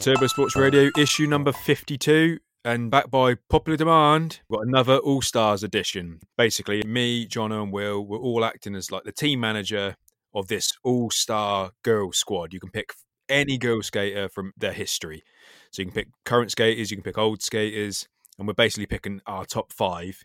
Turbo 0.00 0.26
Sports 0.26 0.56
Radio, 0.56 0.90
issue 0.98 1.26
number 1.26 1.52
52. 1.52 2.38
And 2.64 2.90
back 2.90 3.10
by 3.10 3.34
popular 3.50 3.76
demand, 3.76 4.40
we've 4.48 4.58
got 4.58 4.66
another 4.66 4.96
All 4.98 5.22
Stars 5.22 5.62
edition. 5.62 6.20
Basically, 6.36 6.82
me, 6.82 7.26
John, 7.26 7.52
and 7.52 7.72
Will, 7.72 8.04
we're 8.04 8.18
all 8.18 8.44
acting 8.44 8.74
as 8.74 8.90
like 8.90 9.04
the 9.04 9.12
team 9.12 9.40
manager 9.40 9.96
of 10.34 10.48
this 10.48 10.72
All 10.84 11.10
Star 11.10 11.72
girl 11.82 12.12
squad. 12.12 12.52
You 12.52 12.60
can 12.60 12.70
pick 12.70 12.94
any 13.28 13.58
girl 13.58 13.82
skater 13.82 14.28
from 14.28 14.52
their 14.56 14.72
history. 14.72 15.22
So 15.70 15.82
you 15.82 15.86
can 15.86 15.94
pick 15.94 16.08
current 16.24 16.50
skaters, 16.50 16.90
you 16.90 16.96
can 16.96 17.04
pick 17.04 17.18
old 17.18 17.42
skaters, 17.42 18.08
and 18.38 18.46
we're 18.46 18.54
basically 18.54 18.86
picking 18.86 19.20
our 19.26 19.44
top 19.44 19.72
five. 19.72 20.20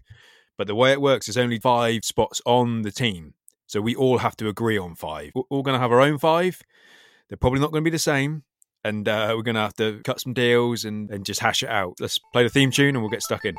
But 0.57 0.67
the 0.67 0.75
way 0.75 0.91
it 0.91 1.01
works 1.01 1.27
is 1.29 1.37
only 1.37 1.59
five 1.59 2.03
spots 2.03 2.41
on 2.45 2.81
the 2.81 2.91
team. 2.91 3.33
So 3.67 3.81
we 3.81 3.95
all 3.95 4.19
have 4.19 4.35
to 4.37 4.47
agree 4.47 4.77
on 4.77 4.95
five. 4.95 5.31
We're 5.35 5.43
all 5.49 5.63
going 5.63 5.75
to 5.75 5.79
have 5.79 5.91
our 5.91 6.01
own 6.01 6.17
five. 6.17 6.61
They're 7.29 7.37
probably 7.37 7.59
not 7.59 7.71
going 7.71 7.83
to 7.83 7.89
be 7.89 7.95
the 7.95 7.99
same. 7.99 8.43
And 8.83 9.07
uh, 9.07 9.33
we're 9.35 9.43
going 9.43 9.55
to 9.55 9.61
have 9.61 9.75
to 9.75 10.01
cut 10.03 10.21
some 10.21 10.33
deals 10.33 10.85
and, 10.85 11.09
and 11.09 11.25
just 11.25 11.39
hash 11.41 11.63
it 11.63 11.69
out. 11.69 11.95
Let's 11.99 12.19
play 12.31 12.43
the 12.43 12.49
theme 12.49 12.71
tune 12.71 12.95
and 12.95 13.01
we'll 13.01 13.09
get 13.09 13.21
stuck 13.21 13.43
in. 13.43 13.55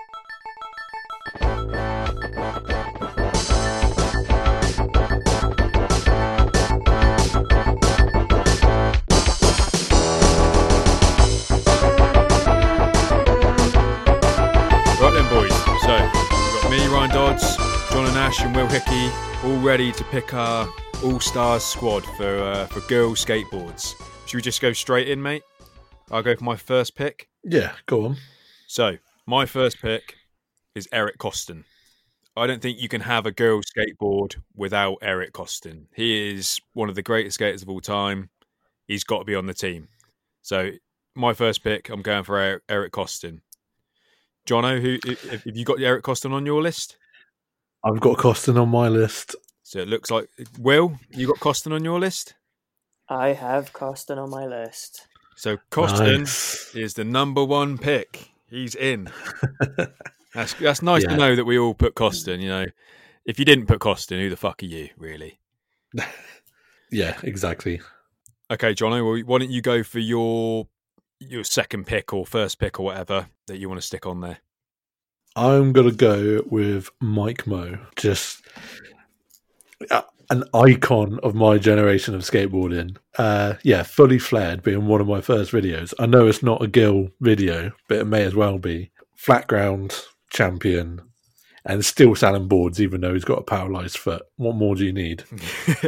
Right 15.00 15.12
then, 15.12 15.28
boys. 15.30 15.54
So 15.82 15.95
we've 15.95 16.62
got 16.62 16.70
me, 16.70 16.87
Ryan 16.87 17.10
Dodds, 17.10 17.56
John 17.90 18.06
and 18.06 18.16
Ash, 18.16 18.40
and 18.40 18.56
Will 18.56 18.66
Hickey 18.66 19.10
all 19.45 19.56
ready 19.59 19.92
to 19.92 20.04
pick 20.04 20.34
our 20.34 20.68
All 21.04 21.21
Stars 21.21 21.62
squad 21.62 22.04
for 22.16 22.38
uh, 22.43 22.66
for 22.66 22.80
girl 22.88 23.12
skateboards. 23.12 23.95
Should 24.29 24.37
we 24.37 24.43
just 24.43 24.60
go 24.60 24.74
straight 24.74 25.09
in, 25.09 25.23
mate? 25.23 25.43
I'll 26.10 26.23
go 26.23 26.37
for 26.37 26.45
my 26.45 26.57
first 26.57 26.95
pick. 26.95 27.30
Yeah, 27.45 27.73
go 27.87 28.04
on. 28.04 28.18
So 28.66 28.98
my 29.26 29.46
first 29.46 29.80
pick 29.80 30.16
is 30.74 30.87
Eric 30.93 31.16
Koston. 31.16 31.65
I 32.37 32.46
don't 32.46 32.60
think 32.60 32.79
you 32.79 32.90
can 32.90 33.01
have 33.01 33.24
a 33.24 33.30
girl 33.30 33.62
skateboard 33.62 34.37
without 34.54 34.99
Eric 35.01 35.32
Koston. 35.32 35.87
He 35.95 36.34
is 36.34 36.60
one 36.74 36.90
of 36.90 36.95
the 36.95 37.01
greatest 37.01 37.37
skaters 37.37 37.62
of 37.62 37.71
all 37.71 37.80
time. 37.80 38.29
He's 38.87 39.02
got 39.02 39.21
to 39.21 39.24
be 39.24 39.34
on 39.34 39.46
the 39.46 39.54
team. 39.54 39.88
So 40.43 40.73
my 41.15 41.32
first 41.32 41.65
pick, 41.65 41.88
I'm 41.88 42.02
going 42.02 42.24
for 42.24 42.60
Eric, 42.68 42.93
Koston. 42.93 43.40
Jono, 44.46 44.79
who 44.79 44.99
have 45.30 45.43
you 45.46 45.65
got 45.65 45.80
Eric 45.80 46.04
Koston 46.04 46.32
on 46.32 46.45
your 46.45 46.60
list? 46.60 46.99
I've 47.82 48.01
got 48.01 48.18
Koston 48.18 48.60
on 48.60 48.68
my 48.68 48.88
list. 48.88 49.37
So 49.62 49.79
it 49.79 49.88
looks 49.88 50.10
like 50.10 50.29
Will, 50.59 50.99
you 51.12 51.26
got 51.26 51.38
Koston 51.38 51.73
on 51.73 51.82
your 51.82 51.99
list. 51.99 52.34
I 53.09 53.28
have 53.32 53.73
Koston 53.73 54.18
on 54.18 54.30
my 54.30 54.46
list. 54.46 55.06
So 55.37 55.56
Koston 55.70 56.18
Nice. 56.20 56.74
is 56.74 56.95
the 56.95 57.04
number 57.04 57.45
one 57.45 57.78
pick. 57.78 58.30
He's 58.50 58.74
in. 58.74 59.10
That's 60.34 60.52
that's 60.54 60.82
nice 60.82 61.02
Yeah. 61.04 61.10
to 61.10 61.16
know 61.16 61.34
that 61.37 61.45
we 61.46 61.59
all 61.59 61.73
put 61.74 61.95
Koston. 61.95 62.40
You 62.40 62.48
know, 62.48 62.66
if 63.24 63.38
you 63.38 63.45
didn't 63.46 63.66
put 63.66 63.80
Koston, 63.80 64.20
who 64.20 64.28
the 64.31 64.37
fuck 64.37 64.62
are 64.62 64.66
you, 64.66 64.88
really? 64.97 65.38
Yeah, 66.91 67.19
exactly. 67.22 67.82
Okay, 68.50 68.72
Jono, 68.72 69.04
well, 69.04 69.22
why 69.26 69.38
don't 69.38 69.50
you 69.50 69.60
go 69.60 69.82
for 69.82 69.98
your 69.98 70.69
your 71.20 71.44
second 71.44 71.87
pick 71.87 72.15
or 72.15 72.25
first 72.25 72.59
pick 72.59 72.81
or 72.81 72.84
whatever 72.87 73.28
that 73.47 73.59
you 73.59 73.69
want 73.69 73.78
to 73.81 73.87
stick 73.87 74.06
on 74.06 74.22
there? 74.22 74.38
I'm 75.37 75.72
gonna 75.75 75.91
go 75.93 76.43
with 76.47 76.88
Mike 77.00 77.47
Mo. 77.47 77.78
Just 77.97 78.41
uh, 79.91 80.00
an 80.31 80.44
icon 80.54 81.19
of 81.22 81.34
my 81.34 81.59
generation 81.59 82.15
of 82.15 82.22
skateboarding. 82.22 82.97
Uh, 83.16 83.54
yeah, 83.62 83.82
fully 83.82 84.19
flared 84.19 84.62
being 84.62 84.87
one 84.87 85.00
of 85.00 85.06
my 85.06 85.21
first 85.21 85.53
videos. 85.53 85.94
I 85.99 86.06
know 86.06 86.27
it's 86.27 86.43
not 86.43 86.62
a 86.62 86.66
Girl 86.66 87.09
video, 87.21 87.72
but 87.89 87.99
it 87.99 88.05
may 88.06 88.25
as 88.25 88.34
well 88.34 88.59
be. 88.59 88.91
Flat 89.16 89.47
ground 89.49 89.99
champion, 90.31 91.00
and 91.65 91.84
still 91.84 92.15
selling 92.15 92.47
boards, 92.49 92.81
even 92.81 93.00
though 93.00 93.15
he's 93.15 93.25
got 93.25 93.39
a 93.39 93.43
paralyzed 93.43 93.97
foot. 93.99 94.22
What 94.37 94.55
more 94.56 94.75
do 94.77 94.84
you 94.84 94.93
need? 94.93 95.25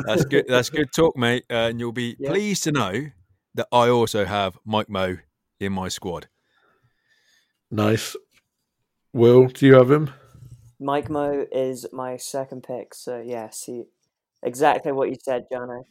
that's 0.00 0.24
good. 0.24 0.44
That's 0.48 0.68
good 0.70 0.92
talk, 0.92 1.16
mate. 1.16 1.44
Uh, 1.50 1.68
and 1.70 1.80
you'll 1.80 1.92
be 1.92 2.16
Yeah. 2.18 2.30
pleased 2.30 2.64
to 2.64 2.72
know 2.72 3.06
that 3.54 3.68
I 3.72 3.88
also 3.88 4.24
have 4.26 4.58
Mike 4.64 4.88
Mo 4.90 5.16
in 5.60 5.72
my 5.72 5.88
squad. 5.88 6.28
Nice. 7.70 8.14
Will, 9.12 9.46
do 9.46 9.66
you 9.66 9.74
have 9.74 9.90
him? 9.90 10.10
Mike 10.78 11.08
Mo 11.08 11.46
is 11.50 11.86
my 11.92 12.16
second 12.16 12.62
pick. 12.62 12.94
So 12.94 13.22
yes, 13.24 13.64
he 13.64 13.84
exactly 14.42 14.92
what 14.92 15.08
you 15.08 15.16
said, 15.22 15.46
Jono. 15.52 15.84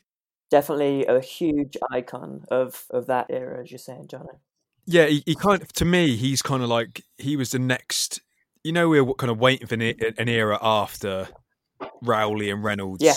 Definitely 0.51 1.05
a 1.05 1.19
huge 1.19 1.77
icon 1.91 2.45
of 2.49 2.85
of 2.89 3.07
that 3.07 3.27
era, 3.29 3.61
as 3.63 3.71
you're 3.71 3.79
saying, 3.79 4.07
Jono. 4.07 4.37
Yeah, 4.85 5.07
he, 5.07 5.23
he 5.25 5.35
kind 5.35 5.61
of 5.61 5.73
to 5.73 5.85
me, 5.85 6.15
he's 6.15 6.41
kind 6.41 6.61
of 6.61 6.69
like 6.69 7.03
he 7.17 7.35
was 7.35 7.51
the 7.51 7.59
next. 7.59 8.21
You 8.63 8.71
know, 8.71 8.89
we 8.89 9.01
were 9.01 9.13
kind 9.13 9.31
of 9.31 9.39
waiting 9.39 9.67
for 9.67 9.75
an, 9.75 9.81
an 9.81 10.29
era 10.29 10.57
after 10.61 11.27
Rowley 12.01 12.49
and 12.49 12.63
Reynolds. 12.63 13.03
Yeah. 13.03 13.15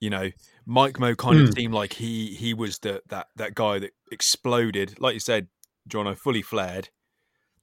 You 0.00 0.10
know, 0.10 0.30
Mike 0.66 0.98
Mo 0.98 1.14
kind 1.14 1.40
of 1.40 1.46
Hmm. 1.46 1.52
seemed 1.52 1.74
like 1.74 1.94
he 1.94 2.34
he 2.34 2.54
was 2.54 2.78
the 2.78 3.02
that 3.08 3.28
that 3.36 3.54
guy 3.54 3.78
that 3.80 3.92
exploded. 4.12 5.00
Like 5.00 5.14
you 5.14 5.20
said, 5.20 5.48
John, 5.88 6.06
I 6.06 6.14
fully 6.14 6.42
flared. 6.42 6.88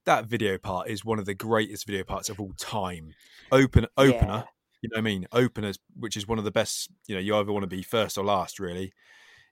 That 0.06 0.26
video 0.26 0.58
part 0.58 0.90
is 0.90 1.04
one 1.04 1.20
of 1.20 1.26
the 1.26 1.34
greatest 1.34 1.86
video 1.86 2.04
parts 2.04 2.30
of 2.30 2.40
all 2.40 2.54
time. 2.58 3.14
Open 3.52 3.88
opener, 3.98 4.46
you 4.82 4.90
know 4.90 4.96
what 4.96 4.98
I 4.98 5.02
mean? 5.02 5.28
Openers, 5.32 5.80
which 5.96 6.18
is 6.18 6.28
one 6.28 6.38
of 6.38 6.44
the 6.46 6.52
best. 6.52 6.90
You 7.08 7.16
know, 7.16 7.22
you 7.22 7.36
either 7.36 7.52
want 7.52 7.64
to 7.64 7.68
be 7.68 7.84
first 7.84 8.18
or 8.18 8.24
last, 8.26 8.60
really. 8.60 8.94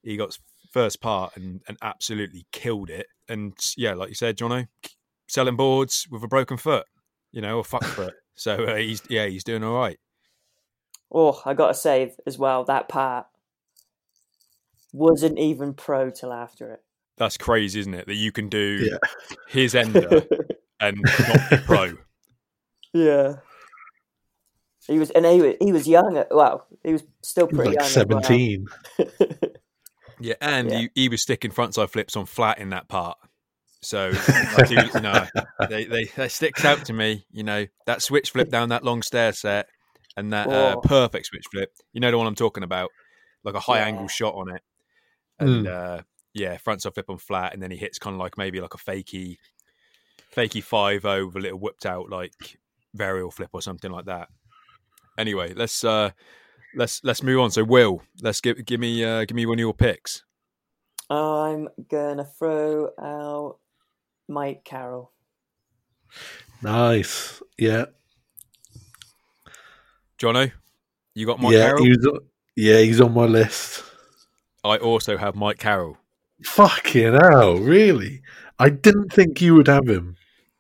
He 0.04 0.18
got 0.18 0.38
first 0.72 1.02
part 1.02 1.36
and, 1.38 1.62
and 1.68 1.78
absolutely 1.82 2.46
killed 2.52 2.90
it. 2.90 3.08
And 3.28 3.54
yeah, 3.78 3.94
like 3.94 4.10
you 4.10 4.16
said, 4.16 4.38
Jono, 4.38 4.68
selling 5.28 5.56
boards 5.56 6.08
with 6.12 6.24
a 6.24 6.28
broken 6.28 6.58
foot, 6.58 6.86
you 7.32 7.42
know, 7.42 7.58
or 7.58 7.64
fuck 7.64 7.84
foot. 7.96 8.14
So 8.36 8.66
uh, 8.66 8.76
he's 8.76 9.02
yeah, 9.10 9.26
he's 9.28 9.44
doing 9.44 9.64
all 9.64 9.76
right. 9.78 9.98
Oh, 11.12 11.42
I 11.46 11.54
gotta 11.54 11.74
say 11.74 12.14
as 12.28 12.38
well 12.38 12.64
that 12.66 12.90
part 12.90 13.28
wasn't 14.92 15.40
even 15.40 15.74
pro 15.74 16.10
till 16.10 16.34
after 16.34 16.72
it. 16.72 16.82
That's 17.18 17.38
crazy, 17.38 17.80
isn't 17.80 17.94
it? 17.94 18.08
That 18.08 18.16
you 18.16 18.32
can 18.32 18.50
do 18.50 18.90
Yeah. 18.92 18.98
his 19.48 19.74
ender 19.76 20.24
and 20.80 20.98
not 21.28 21.50
be 21.50 21.58
pro. 21.58 21.94
yeah. 22.94 23.36
He 24.88 25.00
was, 25.00 25.10
and 25.12 25.26
he 25.26 25.42
was, 25.42 25.56
he 25.60 25.72
was 25.72 25.88
young. 25.88 26.18
At, 26.18 26.28
well, 26.34 26.68
he 26.84 26.94
was 26.94 27.04
still 27.24 27.48
He 27.48 27.56
was 27.56 27.66
pretty 27.66 27.78
like 27.78 27.92
young. 27.94 28.02
as 28.02 28.08
well. 28.08 28.24
17. 28.24 28.68
Yeah, 30.20 30.36
and 30.40 30.72
Yeah. 30.72 30.78
He, 30.78 30.90
he 30.96 31.10
was 31.10 31.22
sticking 31.22 31.52
frontside 31.52 31.90
flips 31.90 32.16
on 32.16 32.26
flat 32.26 32.60
in 32.60 32.70
that 32.70 32.88
part. 32.88 33.18
So 33.82 34.14
I 34.58 34.64
do, 34.64 34.76
you 34.94 35.02
know, 35.02 35.26
they, 35.70 35.84
they 35.86 36.06
that 36.16 36.32
sticks 36.32 36.64
out 36.64 36.86
to 36.86 36.94
me. 36.94 37.26
You 37.32 37.44
know, 37.44 37.66
that 37.86 38.02
switch 38.02 38.32
flip 38.32 38.50
down 38.50 38.70
that 38.70 38.84
long 38.84 39.02
stair 39.02 39.34
set 39.34 39.68
and 40.16 40.32
that 40.32 40.50
uh, 40.50 40.78
perfect 40.78 41.26
switch 41.26 41.44
flip. 41.52 41.72
You 41.92 42.00
know 42.00 42.12
the 42.12 42.18
one 42.18 42.28
I'm 42.28 42.36
talking 42.36 42.64
about, 42.64 42.92
like 43.44 43.56
a 43.56 43.60
high 43.60 43.80
Yeah. 43.80 43.88
angle 43.88 44.08
shot 44.08 44.36
on 44.36 44.56
it, 44.56 44.62
and 45.40 45.68
uh, 45.68 46.02
yeah, 46.34 46.58
frontside 46.66 46.94
flip 46.94 47.10
on 47.10 47.18
flat, 47.18 47.54
and 47.54 47.62
then 47.62 47.70
he 47.72 47.78
hits 47.78 48.00
kind 48.00 48.14
of 48.14 48.20
like 48.22 48.38
maybe 48.38 48.62
like 48.62 48.74
a 48.74 48.78
fakey, 48.78 49.36
fakey 50.34 50.64
five 50.64 51.04
o 51.06 51.26
with 51.26 51.36
a 51.36 51.40
little 51.40 51.60
whipped 51.60 51.86
out 51.86 52.10
like 52.10 52.58
varial 52.98 53.34
flip 53.34 53.50
or 53.52 53.62
something 53.62 53.92
like 53.92 54.06
that. 54.06 54.30
Anyway, 55.18 55.54
let's 55.54 55.84
uh 55.84 56.12
let's 56.76 57.04
let's 57.04 57.24
move 57.24 57.40
on. 57.40 57.52
So 57.52 57.64
Will, 57.64 58.02
let's 58.22 58.42
give 58.42 58.66
give 58.66 58.80
me 58.80 59.04
uh 59.04 59.26
give 59.26 59.36
me 59.36 59.46
one 59.46 59.56
of 59.56 59.62
your 59.62 59.74
picks. 59.74 60.24
I'm 61.10 61.70
gonna 61.90 62.26
throw 62.26 62.90
out 63.00 63.58
Mike 64.28 64.64
Carroll. 64.64 65.12
Nice. 66.62 67.42
Yeah. 67.58 67.86
Jono, 70.18 70.52
you 71.14 71.26
got 71.26 71.40
Mike 71.40 71.54
yeah, 71.54 71.68
Carroll? 71.68 71.84
he 71.84 71.90
was, 71.90 72.20
yeah, 72.56 72.80
he's 72.80 73.02
on 73.02 73.14
my 73.14 73.26
list. 73.26 73.84
I 74.64 74.78
also 74.78 75.18
have 75.18 75.36
Mike 75.36 75.60
Carroll. 75.60 75.98
Fucking 76.44 77.14
hell, 77.14 77.58
really? 77.58 78.22
I 78.58 78.70
didn't 78.70 79.12
think 79.12 79.42
you 79.42 79.56
would 79.56 79.68
have 79.68 79.88
him. 79.88 80.16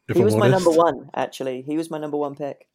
If 0.07 0.15
he 0.15 0.21
I'm 0.21 0.25
was 0.25 0.35
my 0.35 0.49
number 0.49 0.69
one, 0.69 1.09
actually. 1.15 1.61
He 1.61 1.77
was 1.77 1.89
my 1.89 1.97
number 1.97 2.17
one 2.17 2.35
pick. 2.35 2.67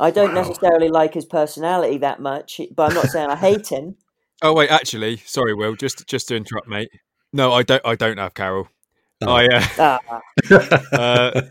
I 0.00 0.10
don't 0.10 0.34
Wow. 0.34 0.42
necessarily 0.42 0.88
like 0.88 1.14
his 1.14 1.24
personality 1.24 1.98
that 1.98 2.20
much, 2.20 2.60
but 2.74 2.88
I'm 2.90 2.94
not 2.94 3.06
saying 3.10 3.30
I 3.30 3.36
hate 3.36 3.68
him. 3.68 3.96
Oh 4.42 4.52
wait, 4.52 4.70
actually, 4.70 5.18
sorry, 5.18 5.54
Will, 5.54 5.74
just 5.76 6.06
just 6.06 6.28
to 6.28 6.36
interrupt, 6.36 6.68
mate. 6.68 6.90
No, 7.32 7.52
I 7.52 7.62
don't. 7.62 7.82
I 7.84 7.94
don't 7.94 8.18
have 8.18 8.34
Carroll. 8.34 8.68
Oh. 9.22 9.32
I 9.32 9.46
uh, 9.46 9.64
Ah, 9.78 10.20
uh, 10.92 11.42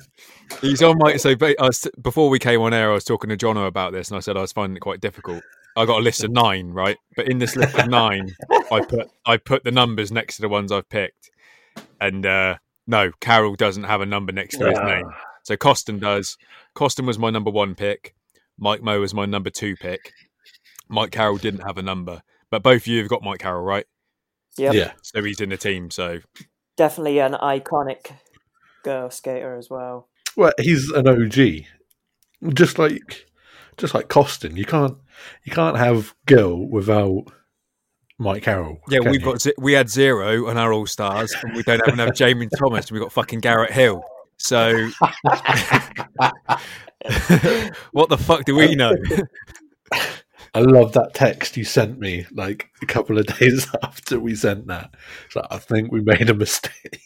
he's 0.62 0.82
on 0.82 0.98
my 1.00 1.16
so 1.18 1.36
ba- 1.36 1.60
I 1.62 1.68
was, 1.68 1.88
before 2.02 2.30
we 2.30 2.40
came 2.40 2.62
on 2.62 2.74
air, 2.74 2.92
I 2.92 2.94
was 2.94 3.04
talking 3.06 3.30
to 3.30 3.38
Jono 3.38 3.68
about 3.68 3.94
this, 3.94 4.10
and 4.10 4.18
I 4.18 4.20
said 4.20 4.38
I 4.38 4.42
was 4.42 4.52
finding 4.52 4.78
it 4.78 4.82
quite 4.82 5.00
difficult. 5.02 5.42
I 5.76 5.86
got 5.86 6.00
a 6.00 6.04
list 6.04 6.24
of 6.24 6.32
nine, 6.32 6.70
right? 6.72 6.98
But 7.16 7.28
in 7.30 7.40
this 7.40 7.56
list 7.56 7.78
of 7.80 7.88
nine, 7.90 8.36
I 8.72 8.82
put 8.82 9.10
I 9.26 9.38
put 9.38 9.64
the 9.64 9.72
numbers 9.72 10.12
next 10.12 10.36
to 10.36 10.42
the 10.42 10.50
ones 10.50 10.72
I've 10.72 10.88
picked, 10.90 11.32
and 12.00 12.26
uh, 12.26 12.58
no, 12.86 13.12
Carroll 13.22 13.56
doesn't 13.56 13.86
have 13.86 14.02
a 14.02 14.06
number 14.06 14.32
next 14.34 14.58
to 14.58 14.70
his 14.70 14.78
Ah. 14.78 14.86
name. 14.86 15.06
So 15.44 15.56
Koston 15.58 16.00
does. 16.00 16.38
Koston 16.76 17.06
was 17.08 17.18
my 17.18 17.30
number 17.30 17.50
one 17.50 17.76
pick. 17.76 18.14
Mike 18.58 18.82
Mo 18.82 19.00
was 19.00 19.14
my 19.14 19.26
number 19.26 19.50
two 19.50 19.76
pick. 19.76 20.12
Mike 20.90 21.12
Carroll 21.12 21.38
didn't 21.38 21.62
have 21.62 21.78
a 21.78 21.82
number, 21.82 22.22
but 22.52 22.64
both 22.64 22.84
of 22.84 22.88
you 22.88 23.00
have 23.00 23.10
got 23.10 23.24
Mike 23.24 23.40
Carroll, 23.40 23.64
right? 23.64 23.86
Yep. 24.58 24.74
Yeah. 24.74 24.92
So 25.02 25.24
he's 25.24 25.42
in 25.42 25.50
the 25.50 25.58
team. 25.58 25.90
So 25.90 26.20
Definitely 26.78 27.20
an 27.20 27.34
iconic 27.34 28.12
girl 28.84 29.10
skater 29.10 29.56
as 29.56 29.70
well. 29.70 30.10
Well, 30.36 30.52
he's 30.60 30.90
an 30.92 31.08
OG, 31.08 31.66
just 32.54 32.80
like 32.80 33.26
just 33.78 33.94
like 33.94 34.08
Koston. 34.10 34.58
You 34.58 34.66
can't 34.66 34.98
you 35.44 35.52
can't 35.52 35.78
have 35.78 36.14
girl 36.26 36.68
without 36.68 37.26
Mike 38.20 38.44
Carroll. 38.44 38.80
yeah, 38.90 39.00
we've 39.00 39.22
you? 39.22 39.38
got 39.38 39.46
we 39.58 39.74
had 39.74 39.90
zero 39.90 40.48
on 40.48 40.58
our 40.58 40.74
all 40.74 40.86
stars, 40.86 41.34
and 41.44 41.56
we 41.56 41.64
don't 41.64 41.82
even 41.88 42.00
have 42.00 42.14
Jamie 42.16 42.50
Thomas. 42.58 42.92
We've 42.92 43.02
got 43.02 43.12
fucking 43.12 43.40
Garrett 43.40 43.72
Hill. 43.72 44.04
So 44.38 44.90
what 47.92 48.10
the 48.10 48.18
fuck 48.18 48.46
do 48.46 48.56
we 48.56 48.76
know? 48.76 48.94
I 50.56 50.60
love 50.60 50.94
that 50.94 51.16
text 51.16 51.58
you 51.58 51.64
sent 51.64 51.98
me 52.00 52.28
like 52.32 52.70
a 52.84 52.86
couple 52.86 53.18
of 53.18 53.26
days 53.40 53.68
after 53.82 54.20
we 54.20 54.36
sent 54.36 54.68
that. 54.68 54.94
Like, 55.36 55.48
I 55.50 55.58
think 55.58 55.92
we 55.92 56.02
made 56.02 56.30
a 56.30 56.34
mistake. 56.36 57.02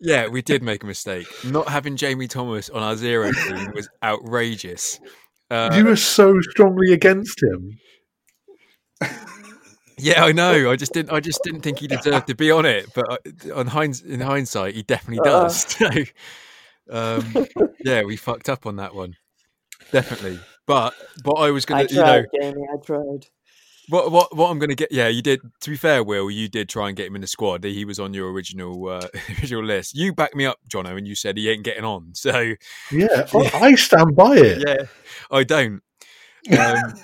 yeah, 0.00 0.26
we 0.26 0.42
did 0.42 0.62
make 0.62 0.82
a 0.82 0.86
mistake. 0.86 1.28
Not 1.44 1.68
having 1.68 1.96
Jamie 1.96 2.26
Thomas 2.26 2.70
on 2.70 2.82
our 2.82 2.96
zero 2.96 3.30
team 3.32 3.70
was 3.74 3.88
outrageous. 4.02 4.98
Uh, 5.50 5.72
you 5.76 5.84
were 5.84 5.94
so 5.96 6.40
strongly 6.40 6.92
against 6.92 7.40
him. 7.42 7.78
Yeah, 9.96 10.24
I 10.24 10.32
know. 10.32 10.72
I 10.72 10.76
just 10.76 10.92
didn't. 10.92 11.12
I 11.12 11.20
just 11.20 11.40
didn't 11.44 11.60
think 11.60 11.78
he 11.78 11.86
deserved 11.86 12.26
to 12.26 12.34
be 12.34 12.50
on 12.50 12.66
it. 12.66 12.86
But 12.94 13.08
uh, 13.08 13.54
on 13.54 13.68
hinds, 13.68 14.00
in 14.02 14.20
hindsight, 14.20 14.74
he 14.74 14.82
definitely 14.82 15.20
Uh. 15.20 15.42
does. 15.42 15.60
So, 15.78 15.88
um, 16.90 17.46
yeah, 17.84 18.02
we 18.02 18.16
fucked 18.16 18.48
up 18.48 18.66
on 18.66 18.76
that 18.76 18.94
one, 18.94 19.16
definitely. 19.92 20.38
But 20.66 20.94
what 21.24 21.40
I 21.40 21.50
was 21.50 21.64
gonna, 21.64 21.86
tried, 21.86 21.96
you 21.96 22.02
know, 22.02 22.24
Jamie. 22.40 22.66
I 22.72 22.76
tried. 22.84 23.26
what 23.88 24.10
what 24.10 24.34
what 24.36 24.50
I'm 24.50 24.58
gonna 24.58 24.74
get. 24.74 24.90
Yeah, 24.90 25.08
you 25.08 25.22
did. 25.22 25.40
To 25.60 25.70
be 25.70 25.76
fair, 25.76 26.02
Will, 26.02 26.30
you 26.30 26.48
did 26.48 26.68
try 26.68 26.88
and 26.88 26.96
get 26.96 27.06
him 27.06 27.16
in 27.16 27.20
the 27.20 27.26
squad. 27.26 27.64
He 27.64 27.84
was 27.84 28.00
on 28.00 28.14
your 28.14 28.32
original 28.32 28.88
uh, 28.88 29.08
original 29.38 29.64
list. 29.64 29.94
You 29.94 30.14
backed 30.14 30.36
me 30.36 30.46
up, 30.46 30.58
Jono, 30.68 30.96
and 30.96 31.06
you 31.06 31.14
said 31.14 31.36
he 31.36 31.50
ain't 31.50 31.64
getting 31.64 31.84
on. 31.84 32.14
So 32.14 32.54
Yeah, 32.90 33.26
I, 33.34 33.50
I 33.54 33.74
stand 33.74 34.16
by 34.16 34.36
it. 34.36 34.66
yeah, 34.66 34.86
I 35.30 35.44
don't. 35.44 35.82
Um, 36.58 36.94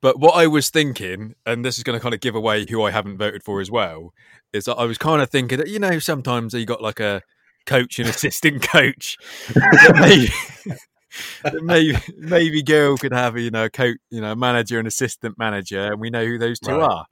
but 0.00 0.18
what 0.18 0.32
I 0.32 0.46
was 0.46 0.70
thinking, 0.70 1.34
and 1.44 1.64
this 1.64 1.76
is 1.76 1.84
going 1.84 1.98
to 1.98 2.02
kind 2.02 2.14
of 2.14 2.20
give 2.20 2.34
away 2.34 2.64
who 2.68 2.82
I 2.82 2.90
haven't 2.90 3.18
voted 3.18 3.42
for 3.42 3.60
as 3.60 3.70
well, 3.70 4.14
is 4.52 4.64
that 4.64 4.76
I 4.76 4.84
was 4.84 4.98
kind 4.98 5.20
of 5.20 5.30
thinking 5.30 5.58
that 5.58 5.68
you 5.68 5.78
know 5.78 5.98
sometimes 5.98 6.54
you 6.54 6.64
got 6.64 6.82
like 6.82 7.00
a 7.00 7.22
coach 7.66 7.98
and 7.98 8.08
assistant 8.08 8.62
coach. 8.62 9.16
that 9.48 9.96
maybe, 9.98 10.28
that 11.44 11.62
maybe 11.62 11.96
maybe 12.18 12.62
girl 12.62 12.96
could 12.96 13.12
have 13.12 13.36
a 13.36 13.40
you 13.40 13.50
know 13.50 13.64
a 13.66 13.70
coach, 13.70 13.96
you 14.10 14.20
know 14.20 14.34
manager 14.34 14.78
and 14.78 14.88
assistant 14.88 15.38
manager, 15.38 15.92
and 15.92 16.00
we 16.00 16.10
know 16.10 16.24
who 16.24 16.38
those 16.38 16.58
two 16.60 16.72
Right. 16.72 16.90
are. 16.90 17.06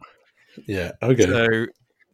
Yeah, 0.66 0.92
okay. 1.02 1.26
So 1.26 1.66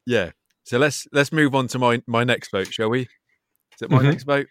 yeah, 0.06 0.31
so 0.64 0.78
let's 0.78 1.06
let's 1.12 1.32
move 1.32 1.54
on 1.54 1.69
to 1.69 1.78
my 1.78 2.02
my 2.06 2.25
next 2.25 2.50
vote, 2.50 2.72
shall 2.72 2.90
we? 2.90 3.02
Is 3.02 3.82
it 3.82 3.90
my 3.90 3.98
Mhm. 4.02 4.10
next 4.10 4.25
vote? 4.25 4.46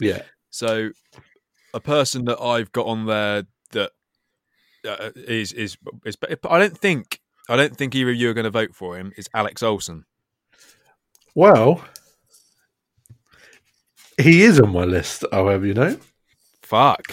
yeah. 0.00 0.22
So, 0.50 0.90
a 1.74 1.80
person 1.80 2.24
that 2.26 2.40
I've 2.40 2.72
got 2.72 2.86
on 2.86 3.06
there 3.06 3.44
that 3.72 3.90
uh, 4.88 5.10
is 5.16 5.52
is 5.52 5.76
is, 6.04 6.16
I 6.48 6.58
don't 6.58 6.78
think 6.78 7.20
I 7.48 7.56
don't 7.56 7.76
think 7.76 7.94
either 7.94 8.10
of 8.10 8.16
you 8.16 8.30
are 8.30 8.34
going 8.34 8.44
to 8.44 8.50
vote 8.50 8.74
for 8.74 8.96
him. 8.96 9.12
Is 9.16 9.28
Alex 9.34 9.62
Olson? 9.62 10.04
Well, 11.34 11.84
he 14.18 14.42
is 14.42 14.60
on 14.60 14.72
my 14.72 14.84
list, 14.84 15.24
however, 15.30 15.66
you 15.66 15.74
know. 15.74 15.98
Fuck, 16.62 17.12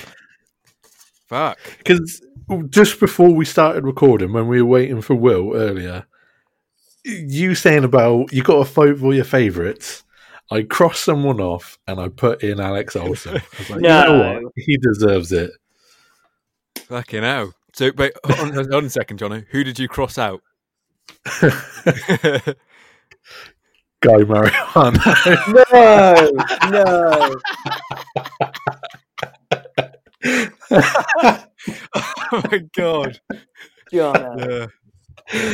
fuck. 1.28 1.60
Because 1.78 2.22
just 2.70 3.00
before 3.00 3.30
we 3.30 3.46
started 3.46 3.84
recording, 3.84 4.34
when 4.34 4.48
we 4.48 4.62
were 4.62 4.70
waiting 4.70 5.02
for 5.02 5.16
Will 5.16 5.56
earlier, 5.56 6.06
you 7.04 7.56
saying 7.56 7.84
about 7.84 8.32
you 8.32 8.44
got 8.44 8.66
to 8.66 8.72
vote 8.72 9.00
for 9.00 9.14
your 9.14 9.26
favourites. 9.26 10.04
I 10.52 10.64
crossed 10.64 11.04
someone 11.04 11.40
off 11.40 11.80
and 11.88 12.00
I 12.00 12.10
put 12.10 12.44
in 12.44 12.60
Alex 12.60 12.96
Olson. 12.96 13.38
I 13.38 13.42
was 13.58 13.70
like, 13.70 13.82
you 13.82 13.88
know 13.88 14.42
what? 14.44 14.54
He 14.56 14.78
deserves 14.78 15.32
it. 15.32 15.52
Fucking 16.80 17.24
hell. 17.24 17.54
So, 17.74 17.92
but 17.92 18.14
on, 18.40 18.54
hold 18.54 18.74
on 18.74 18.86
a 18.86 18.90
second, 18.90 19.18
Johnny. 19.18 19.46
Who 19.52 19.64
did 19.64 19.80
you 19.80 19.88
cross 19.88 20.18
out? 20.18 20.42
Guy 24.04 24.24
Mariano. 24.24 24.92
No, 25.72 26.32
no. 26.70 27.36
oh 30.72 32.42
my 32.52 32.64
god. 32.76 33.20
John. 33.92 34.40
Yeah. 34.40 34.68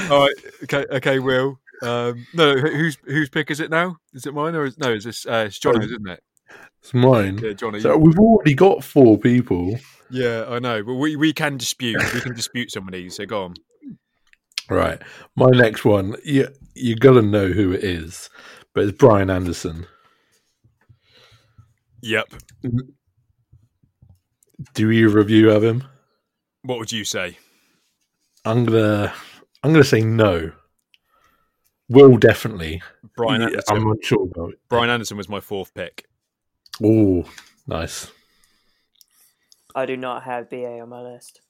All 0.09 0.19
right. 0.25 0.33
Okay. 0.63 0.85
Okay. 0.91 1.19
Will. 1.19 1.59
Um, 1.81 2.25
no. 2.33 2.55
who- 2.57 2.69
Whose 2.71 2.97
whose 3.05 3.29
pick 3.29 3.51
is 3.51 3.59
it 3.59 3.69
now? 3.69 3.97
Is 4.13 4.25
it 4.25 4.33
mine 4.33 4.55
or 4.55 4.65
is 4.65 4.77
no? 4.77 4.91
Is 4.93 5.03
this 5.03 5.25
uh, 5.25 5.45
it's 5.47 5.59
Johnny's, 5.59 5.91
isn't 5.91 6.09
it? 6.09 6.23
it's 6.81 6.93
mine. 6.93 7.37
Yeah, 7.41 7.53
Johnny. 7.53 7.79
So 7.79 7.97
we've 7.97 8.19
already 8.19 8.53
got 8.53 8.83
four 8.83 9.17
people. 9.17 9.77
Yeah, 10.09 10.45
I 10.49 10.57
know, 10.59 10.83
but 10.83 10.95
we, 10.95 11.15
we 11.15 11.33
can 11.33 11.57
dispute. 11.57 12.01
We 12.13 12.21
can 12.21 12.33
dispute 12.33 12.71
some 12.71 12.87
of 12.87 12.93
these. 12.93 13.15
So 13.17 13.25
go 13.27 13.43
on. 13.43 13.53
Right. 14.69 14.99
My 15.35 15.49
next 15.51 15.85
one, 15.85 16.15
you 16.23 16.47
you 16.79 16.95
gotta 16.95 17.21
know 17.21 17.47
who 17.47 17.71
it 17.71 17.83
is, 17.83 18.29
but 18.73 18.83
it's 18.83 18.97
Brian 18.97 19.29
Anderson. 19.29 19.85
Yep. 22.01 22.33
Do 24.73 24.89
you 24.91 25.09
review 25.09 25.51
of 25.51 25.63
him? 25.63 25.83
What 26.63 26.79
would 26.79 26.91
you 26.91 27.03
say? 27.03 27.37
I'm 28.45 28.65
gonna 28.65 29.13
I'm 29.63 29.71
gonna 29.71 29.83
say 29.83 30.01
no. 30.01 30.51
Will 31.89 32.17
definitely. 32.17 32.81
Brian 33.15 33.41
Anderson. 33.41 33.75
I'm 33.75 33.87
not 33.87 34.03
sure 34.03 34.23
about 34.23 34.51
it. 34.51 34.59
Brian 34.69 34.89
Anderson 34.89 35.17
was 35.17 35.27
my 35.27 35.39
fourth 35.39 35.73
pick. 35.73 36.05
Oh, 36.83 37.25
nice. 37.67 38.11
I 39.75 39.85
do 39.85 39.97
not 39.97 40.23
have 40.23 40.49
BA 40.49 40.79
on 40.79 40.89
my 40.89 41.01
list. 41.01 41.41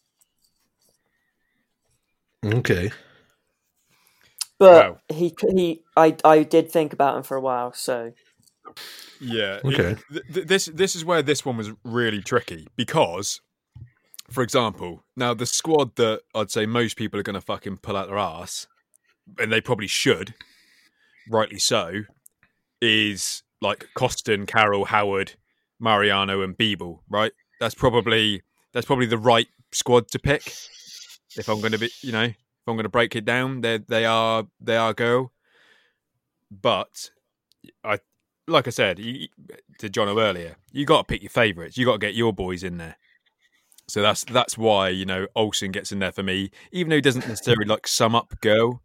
Okay. 2.43 2.91
But 4.59 4.91
Wow. 4.91 4.99
he 5.09 5.33
he 5.55 5.83
I 5.95 6.15
I 6.25 6.43
did 6.43 6.69
think 6.71 6.93
about 6.93 7.15
him 7.17 7.23
for 7.23 7.37
a 7.37 7.41
while, 7.41 7.73
so 7.73 8.13
Yeah. 9.19 9.59
Okay. 9.63 9.95
th- 10.11 10.23
th- 10.33 10.47
this 10.47 10.65
this 10.65 10.95
is 10.95 11.03
where 11.05 11.21
this 11.21 11.45
one 11.45 11.57
was 11.57 11.71
really 11.83 12.21
tricky 12.21 12.67
because, 12.75 13.41
for 14.29 14.43
example, 14.43 15.03
now 15.15 15.33
the 15.33 15.45
squad 15.45 15.95
that 15.95 16.21
I'd 16.35 16.51
say 16.51 16.65
most 16.65 16.97
people 16.97 17.19
are 17.19 17.23
going 17.23 17.35
to 17.35 17.41
fucking 17.41 17.77
pull 17.77 17.95
out 17.97 18.07
their 18.07 18.17
ass, 18.17 18.67
and 19.39 19.51
they 19.51 19.61
probably 19.61 19.87
should, 19.87 20.35
rightly 21.29 21.59
so, 21.59 22.03
is 22.81 23.43
like 23.61 23.87
Koston, 23.95 24.45
Carroll, 24.47 24.85
Howard, 24.85 25.33
Mariano, 25.79 26.41
and 26.41 26.57
Biebel. 26.57 26.99
Right. 27.09 27.31
That's 27.59 27.75
probably 27.75 28.41
that's 28.73 28.85
probably 28.85 29.05
the 29.07 29.17
right 29.17 29.47
squad 29.71 30.09
to 30.09 30.19
pick. 30.19 30.53
If 31.37 31.47
I'm 31.47 31.59
going 31.59 31.73
to 31.73 31.77
be, 31.79 31.89
you 32.01 32.11
know, 32.11 32.23
if 32.23 32.35
I'm 32.69 32.75
going 32.75 32.83
to 32.83 32.89
break 32.89 33.15
it 33.15 33.25
down, 33.25 33.61
they 33.61 33.79
they 33.79 34.05
are 34.05 34.47
they 34.61 34.77
are 34.77 34.93
go. 34.93 35.31
but 36.51 37.11
I 37.83 37.99
like 38.47 38.67
I 38.67 38.71
said 38.71 38.99
you, 38.99 39.27
to 39.79 39.89
John 39.89 40.09
earlier, 40.09 40.55
you 40.71 40.85
got 40.85 40.99
to 40.99 41.03
pick 41.03 41.21
your 41.21 41.29
favourites. 41.29 41.77
You 41.77 41.85
got 41.85 41.93
to 41.93 41.99
get 41.99 42.15
your 42.15 42.33
boys 42.33 42.63
in 42.63 42.77
there. 42.77 42.97
So 43.87 44.01
that's 44.01 44.23
that's 44.25 44.57
why 44.57 44.89
you 44.89 45.05
know 45.05 45.27
Olson 45.35 45.71
gets 45.71 45.91
in 45.91 45.99
there 45.99 46.11
for 46.11 46.23
me, 46.23 46.51
even 46.71 46.89
though 46.89 46.97
he 46.97 47.01
doesn't 47.01 47.27
necessarily 47.27 47.65
like 47.65 47.87
sum 47.87 48.15
up 48.15 48.39
girl. 48.41 48.83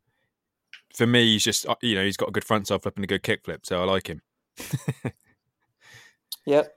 For 0.96 1.06
me, 1.06 1.32
he's 1.32 1.44
just 1.44 1.66
uh, 1.66 1.74
you 1.82 1.94
know 1.94 2.04
he's 2.04 2.16
got 2.16 2.30
a 2.30 2.32
good 2.32 2.44
front 2.44 2.68
side 2.68 2.82
flip 2.82 2.96
and 2.96 3.04
a 3.04 3.06
good 3.06 3.22
kick 3.22 3.44
flip, 3.44 3.66
so 3.66 3.82
I 3.82 3.84
like 3.84 4.08
him. 4.08 4.22
yep. 6.46 6.74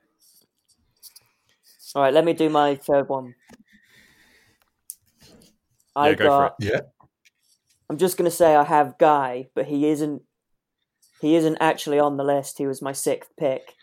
All 1.96 2.02
right, 2.02 2.14
let 2.14 2.26
me 2.26 2.34
do 2.34 2.50
my 2.50 2.76
third 2.76 3.08
one. 3.08 3.34
I 5.96 6.10
Yeah, 6.10 6.16
go 6.16 6.26
for 6.26 6.44
got. 6.44 6.56
Yeah. 6.60 6.80
I'm 7.90 7.98
just 7.98 8.18
gonna 8.18 8.32
say 8.32 8.56
I 8.56 8.64
have 8.64 8.98
Guy, 8.98 9.50
but 9.56 9.66
he 9.68 9.88
isn't. 9.88 10.24
He 11.22 11.36
isn't 11.36 11.58
actually 11.60 12.00
on 12.00 12.18
the 12.18 12.24
list. 12.24 12.58
He 12.60 12.68
was 12.68 12.82
my 12.82 12.92
sixth 12.92 13.32
pick. 13.40 13.76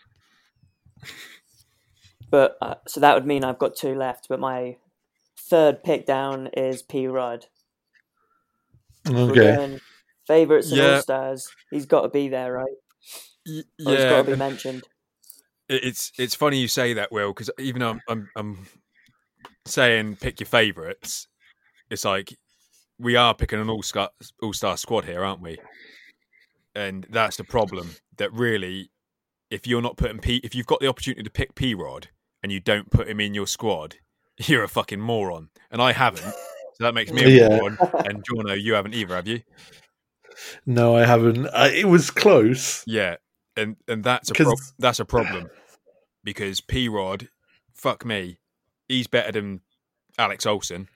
But 2.31 2.57
uh, 2.61 2.75
so 2.87 2.99
that 2.99 3.13
would 3.13 3.25
mean 3.25 3.43
I've 3.43 3.59
got 3.59 3.75
two 3.75 3.95
left. 3.95 4.27
But 4.29 4.39
my 4.39 4.77
third 5.37 5.83
pick 5.83 6.05
down 6.05 6.47
is 6.47 6.81
P 6.81 7.07
Rod. 7.07 7.47
We're 9.05 9.31
Okay. 9.31 9.79
favorites 10.27 10.71
and 10.71 10.79
Yeah. 10.79 10.95
all 10.95 11.01
stars. 11.01 11.51
He's 11.71 11.85
got 11.85 12.01
to 12.01 12.09
be 12.09 12.29
there, 12.29 12.51
right? 12.51 12.75
Y- 13.45 13.63
Or 13.85 13.95
he's 13.95 14.05
got 14.05 14.23
to 14.23 14.31
be 14.31 14.37
mentioned. 14.37 14.87
it's 15.69 16.11
it's 16.17 16.35
funny 16.35 16.59
you 16.59 16.67
say 16.67 16.93
that, 16.93 17.11
Will, 17.11 17.29
because 17.33 17.49
even 17.59 17.79
though 17.81 17.91
I'm, 17.91 18.01
I'm 18.07 18.29
I'm 18.35 18.67
saying 19.65 20.17
pick 20.17 20.39
your 20.39 20.47
favourites, 20.47 21.27
it's 21.89 22.05
like 22.05 22.35
we 22.99 23.15
are 23.15 23.33
picking 23.33 23.59
an 23.59 23.69
all 23.69 23.83
star 23.83 24.09
all 24.41 24.53
star 24.53 24.77
squad 24.77 25.05
here, 25.05 25.23
aren't 25.23 25.41
we? 25.41 25.57
And 26.75 27.07
that's 27.09 27.37
the 27.37 27.43
problem. 27.43 27.95
That 28.17 28.31
really, 28.33 28.89
if 29.49 29.65
you're 29.67 29.81
not 29.81 29.97
putting 29.97 30.19
P, 30.19 30.37
if 30.43 30.55
you've 30.55 30.65
got 30.67 30.79
the 30.79 30.87
opportunity 30.87 31.23
to 31.23 31.29
pick 31.29 31.55
P 31.55 31.73
Rod 31.73 32.09
and 32.43 32.51
you 32.51 32.59
don't 32.59 32.89
put 32.89 33.07
him 33.09 33.19
in 33.19 33.33
your 33.33 33.47
squad, 33.47 33.95
you're 34.37 34.63
a 34.63 34.69
fucking 34.69 34.99
moron. 34.99 35.49
And 35.71 35.81
I 35.81 35.91
haven't, 35.93 36.23
so 36.23 36.83
that 36.83 36.93
makes 36.93 37.11
me 37.11 37.23
a 37.23 37.29
Yeah. 37.29 37.47
moron. 37.49 37.77
And 38.05 38.23
Jorno, 38.29 38.59
you 38.61 38.73
haven't 38.73 38.93
either, 38.93 39.15
have 39.15 39.27
you? 39.27 39.41
No, 40.65 40.95
I 40.95 41.05
haven't. 41.05 41.47
Uh, 41.47 41.69
it 41.73 41.87
was 41.87 42.11
close. 42.11 42.83
Yeah, 42.85 43.15
and 43.55 43.77
and 43.87 44.03
that's 44.03 44.29
a 44.29 44.33
pro- 44.33 44.53
that's 44.79 44.99
a 44.99 45.05
problem 45.05 45.49
because 46.23 46.59
P 46.59 46.89
Rod, 46.89 47.29
fuck 47.73 48.03
me, 48.05 48.39
he's 48.89 49.07
better 49.07 49.31
than 49.31 49.61
Alex 50.17 50.45
Olson. 50.45 50.89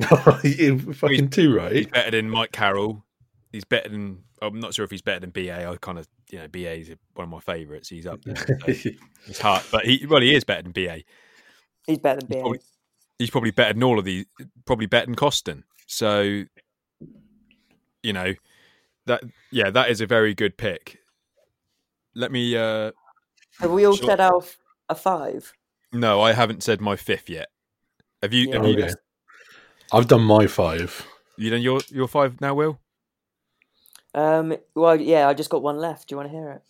You 0.44 0.78
fucking 0.92 1.28
two, 1.30 1.50
He's 1.50 1.56
right? 1.56 1.72
He's 1.72 1.86
better 1.86 2.10
than 2.12 2.30
Mike 2.30 2.52
Carroll. 2.52 3.04
He's 3.52 3.64
better 3.64 3.88
than. 3.88 4.24
I'm 4.42 4.58
not 4.60 4.74
sure 4.74 4.84
if 4.84 4.90
he's 4.90 5.02
better 5.02 5.20
than 5.20 5.30
BA. 5.30 5.68
I 5.68 5.76
kind 5.76 5.98
of, 5.98 6.08
you 6.30 6.38
know, 6.38 6.48
BA 6.48 6.72
is 6.78 6.90
one 7.14 7.24
of 7.24 7.30
my 7.30 7.40
favourites. 7.40 7.88
He's 7.88 8.06
up 8.06 8.22
there. 8.24 8.36
so 8.36 8.54
it's 9.26 9.38
hard, 9.40 9.62
but 9.70 9.84
he 9.84 10.06
well, 10.08 10.20
he 10.22 10.34
is 10.34 10.44
better 10.44 10.62
than 10.62 10.72
BA. 10.72 11.02
He's 11.86 11.98
better 11.98 12.20
than 12.20 12.28
He's 12.28 12.36
BA. 12.36 12.40
probably, 12.40 12.60
he's 13.18 13.30
probably 13.30 13.50
better 13.50 13.74
than 13.74 13.82
all 13.82 13.98
of 13.98 14.04
these. 14.04 14.24
Probably 14.64 14.86
better 14.86 15.06
than 15.06 15.16
Koston. 15.16 15.64
So, 15.86 16.44
you 18.02 18.12
know, 18.12 18.34
that 19.06 19.22
yeah, 19.50 19.70
that 19.70 19.90
is 19.90 20.00
a 20.00 20.06
very 20.06 20.34
good 20.34 20.56
pick. 20.56 20.98
Let 22.14 22.32
me. 22.32 22.56
uh 22.56 22.92
Have 23.58 23.72
we 23.72 23.84
all 23.84 23.94
Sure. 23.96 24.06
said 24.10 24.20
our 24.20 24.38
f- 24.38 24.58
a 24.88 24.94
five? 24.94 25.52
No, 25.92 26.20
I 26.20 26.32
haven't 26.32 26.62
said 26.62 26.80
my 26.80 26.96
fifth 26.96 27.28
yet. 27.28 27.48
Have 28.22 28.32
you? 28.32 28.48
Yeah. 28.48 28.54
Have 28.56 28.66
you, 28.66 28.84
okay. 28.84 28.94
I've 29.92 30.08
done 30.08 30.22
my 30.22 30.46
five. 30.46 31.06
you 31.36 31.50
done 31.50 31.62
your 31.62 31.80
your 31.90 32.08
five 32.08 32.40
now, 32.40 32.54
Will? 32.54 32.78
Um. 34.14 34.56
Well, 34.74 35.00
yeah. 35.00 35.28
I 35.28 35.34
just 35.34 35.50
got 35.50 35.62
one 35.62 35.78
left. 35.78 36.08
Do 36.08 36.14
you 36.14 36.16
want 36.18 36.30
to 36.30 36.36
hear 36.36 36.50
it? 36.52 36.62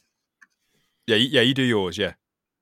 Yeah, 1.06 1.16
yeah. 1.16 1.40
You 1.40 1.54
do 1.54 1.62
yours. 1.62 1.96
Yeah, 1.98 2.12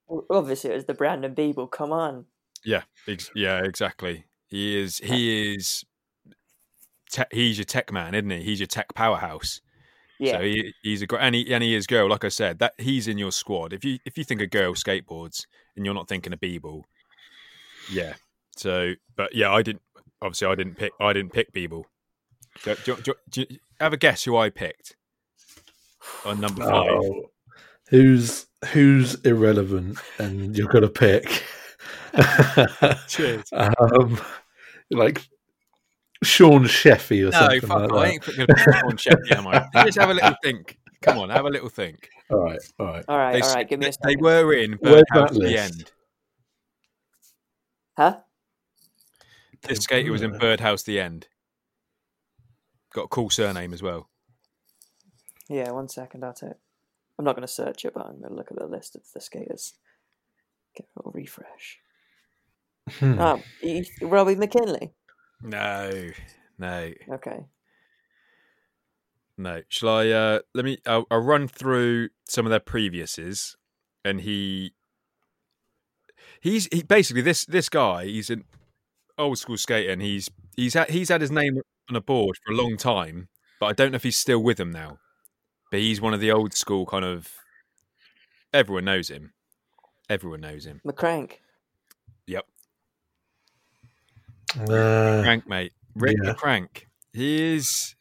Well, 0.06 0.24
Obviously, 0.30 0.70
it 0.70 0.74
was 0.76 0.84
the 0.86 0.94
Brandon 0.94 1.34
Biebel. 1.34 1.70
Come 1.70 1.92
on. 1.92 2.26
yeah, 2.64 2.82
ex- 3.06 3.30
yeah. 3.34 3.62
Exactly. 3.64 4.24
He 4.46 4.80
is. 4.80 4.98
He 4.98 5.54
is. 5.54 5.84
Te- 7.10 7.24
he's 7.32 7.58
your 7.58 7.64
tech 7.64 7.90
man, 7.92 8.14
isn't 8.14 8.30
he? 8.30 8.42
He's 8.42 8.60
your 8.60 8.66
tech 8.66 8.94
powerhouse. 8.94 9.60
Yeah. 10.20 10.32
So 10.38 10.40
he, 10.42 10.74
he's 10.82 11.00
a 11.02 11.06
great, 11.06 11.22
and 11.22 11.34
he, 11.34 11.52
and 11.54 11.62
he 11.62 11.74
is 11.74 11.86
girl. 11.86 12.08
Like 12.08 12.24
I 12.24 12.28
said, 12.28 12.58
that 12.58 12.74
he's 12.78 13.06
in 13.08 13.18
your 13.18 13.32
squad. 13.32 13.72
If 13.72 13.84
you 13.84 13.98
if 14.04 14.18
you 14.18 14.24
think 14.24 14.42
of 14.42 14.50
girl 14.50 14.74
skateboards 14.74 15.46
and 15.76 15.84
you're 15.84 15.94
not 15.94 16.08
thinking 16.08 16.32
of 16.32 16.40
Biebel, 16.40 16.82
yeah. 17.90 18.14
So, 18.56 18.92
but 19.16 19.34
yeah, 19.34 19.52
I 19.52 19.62
didn't. 19.62 19.82
Obviously, 20.20 20.48
I 20.48 20.54
didn't 20.54 20.74
pick. 20.76 20.92
I 21.00 21.12
didn't 21.12 21.32
pick 21.32 21.52
Biebel. 21.52 21.84
Do, 22.64 22.74
do, 22.84 22.96
do, 22.96 23.14
do 23.30 23.46
you 23.48 23.58
have 23.80 23.92
a 23.92 23.96
guess 23.96 24.24
who 24.24 24.36
I 24.36 24.50
picked 24.50 24.96
on 26.24 26.40
number 26.40 26.62
five? 26.64 26.90
Oh, 26.90 27.30
who's 27.90 28.46
who's 28.72 29.14
irrelevant 29.22 29.98
and 30.18 30.56
you're 30.56 30.68
gonna 30.68 30.88
pick? 30.88 31.44
Cheers. 33.08 33.44
um, 33.52 34.20
like 34.90 35.24
Sean 36.24 36.64
Sheffey 36.64 37.20
or 37.22 37.30
No, 37.30 37.38
something 37.38 37.60
fuck. 37.60 37.80
like 37.82 37.92
off. 37.92 37.98
I 37.98 38.06
ain't 38.08 38.22
putting 38.22 38.40
a 38.42 38.46
pick 38.46 38.84
on 38.84 38.96
Sheffield, 38.96 39.32
am 39.32 39.46
I? 39.46 39.68
Just 39.84 39.98
have 39.98 40.10
a 40.10 40.14
little 40.14 40.34
think. 40.42 40.78
Come 41.00 41.18
on, 41.18 41.30
have 41.30 41.44
a 41.44 41.48
little 41.50 41.68
think. 41.68 42.08
All 42.30 42.38
right, 42.42 42.58
all 42.80 42.86
right. 42.86 43.04
all 43.06 43.16
right. 43.18 43.32
They, 43.34 43.40
all 43.40 43.54
right. 43.54 43.68
Give 43.68 43.78
me 43.78 43.86
a 43.86 43.88
they 43.90 43.92
second. 43.92 44.20
were 44.20 44.52
in 44.52 44.72
Where's 44.80 45.04
Birdhouse 45.12 45.30
that 45.30 45.42
at 45.44 45.48
the 45.48 45.58
end. 45.58 45.92
Huh? 47.96 48.16
This 49.62 49.80
skater 49.80 50.12
was 50.12 50.22
in 50.22 50.38
Birdhouse 50.38 50.82
the 50.82 51.00
end. 51.00 51.28
Got 52.94 53.04
a 53.04 53.08
cool 53.08 53.30
surname 53.30 53.72
as 53.72 53.82
well. 53.82 54.08
Yeah. 55.48 55.70
One 55.72 55.88
second. 55.88 56.24
I'll 56.24 56.32
take. 56.32 56.52
I'm 57.18 57.24
not 57.24 57.34
going 57.34 57.46
to 57.46 57.52
search 57.52 57.84
it, 57.84 57.92
but 57.94 58.06
I'm 58.06 58.20
going 58.20 58.30
to 58.30 58.36
look 58.36 58.50
at 58.50 58.58
the 58.58 58.66
list 58.66 58.94
of 58.94 59.02
the 59.12 59.20
skaters. 59.20 59.74
Get 60.76 60.86
a 60.86 60.98
little 61.00 61.12
refresh. 61.12 61.78
Hmm. 62.90 63.16
Ah, 63.18 63.40
Robbie 64.00 64.36
McKinley. 64.36 64.92
No, 65.42 66.10
no, 66.58 66.92
Okay. 67.10 67.40
no. 69.36 69.62
Shall 69.68 69.88
I? 69.90 70.08
Uh, 70.08 70.38
let 70.54 70.64
me. 70.64 70.78
I'll, 70.86 71.06
I'll 71.10 71.20
run 71.22 71.48
through 71.48 72.08
some 72.28 72.46
of 72.46 72.50
their 72.50 72.60
previous's, 72.60 73.56
and 74.04 74.20
he. 74.22 74.72
He's 76.40 76.68
he 76.72 76.82
basically 76.82 77.22
this 77.22 77.44
this 77.44 77.68
guy. 77.68 78.06
He's 78.06 78.30
an 78.30 78.44
old 79.18 79.38
school 79.38 79.56
skater, 79.56 79.90
and 79.90 80.00
he's 80.00 80.30
he's 80.56 80.74
had 80.74 80.90
he's 80.90 81.08
had 81.08 81.20
his 81.20 81.30
name 81.30 81.60
on 81.90 81.96
a 81.96 82.00
board 82.00 82.36
for 82.44 82.52
a 82.52 82.56
long 82.56 82.76
time, 82.76 83.28
but 83.60 83.66
I 83.66 83.72
don't 83.72 83.92
know 83.92 83.96
if 83.96 84.02
he's 84.02 84.16
still 84.16 84.42
with 84.42 84.56
them 84.56 84.70
now. 84.70 84.98
But 85.70 85.80
he's 85.80 86.00
one 86.00 86.14
of 86.14 86.20
the 86.20 86.30
old 86.30 86.54
school 86.54 86.86
kind 86.86 87.04
of. 87.04 87.28
Everyone 88.54 88.86
knows 88.86 89.10
him. 89.10 89.32
Everyone 90.08 90.40
knows 90.40 90.64
him. 90.64 90.80
McCrank. 90.86 91.32
Yep. 92.26 92.46
Uh, 94.58 95.22
Crank, 95.22 95.46
mate. 95.46 95.72
Rick 95.94 96.16
yeah. 96.22 96.32
McCrank. 96.32 96.84
He 97.12 97.54
is 97.54 97.94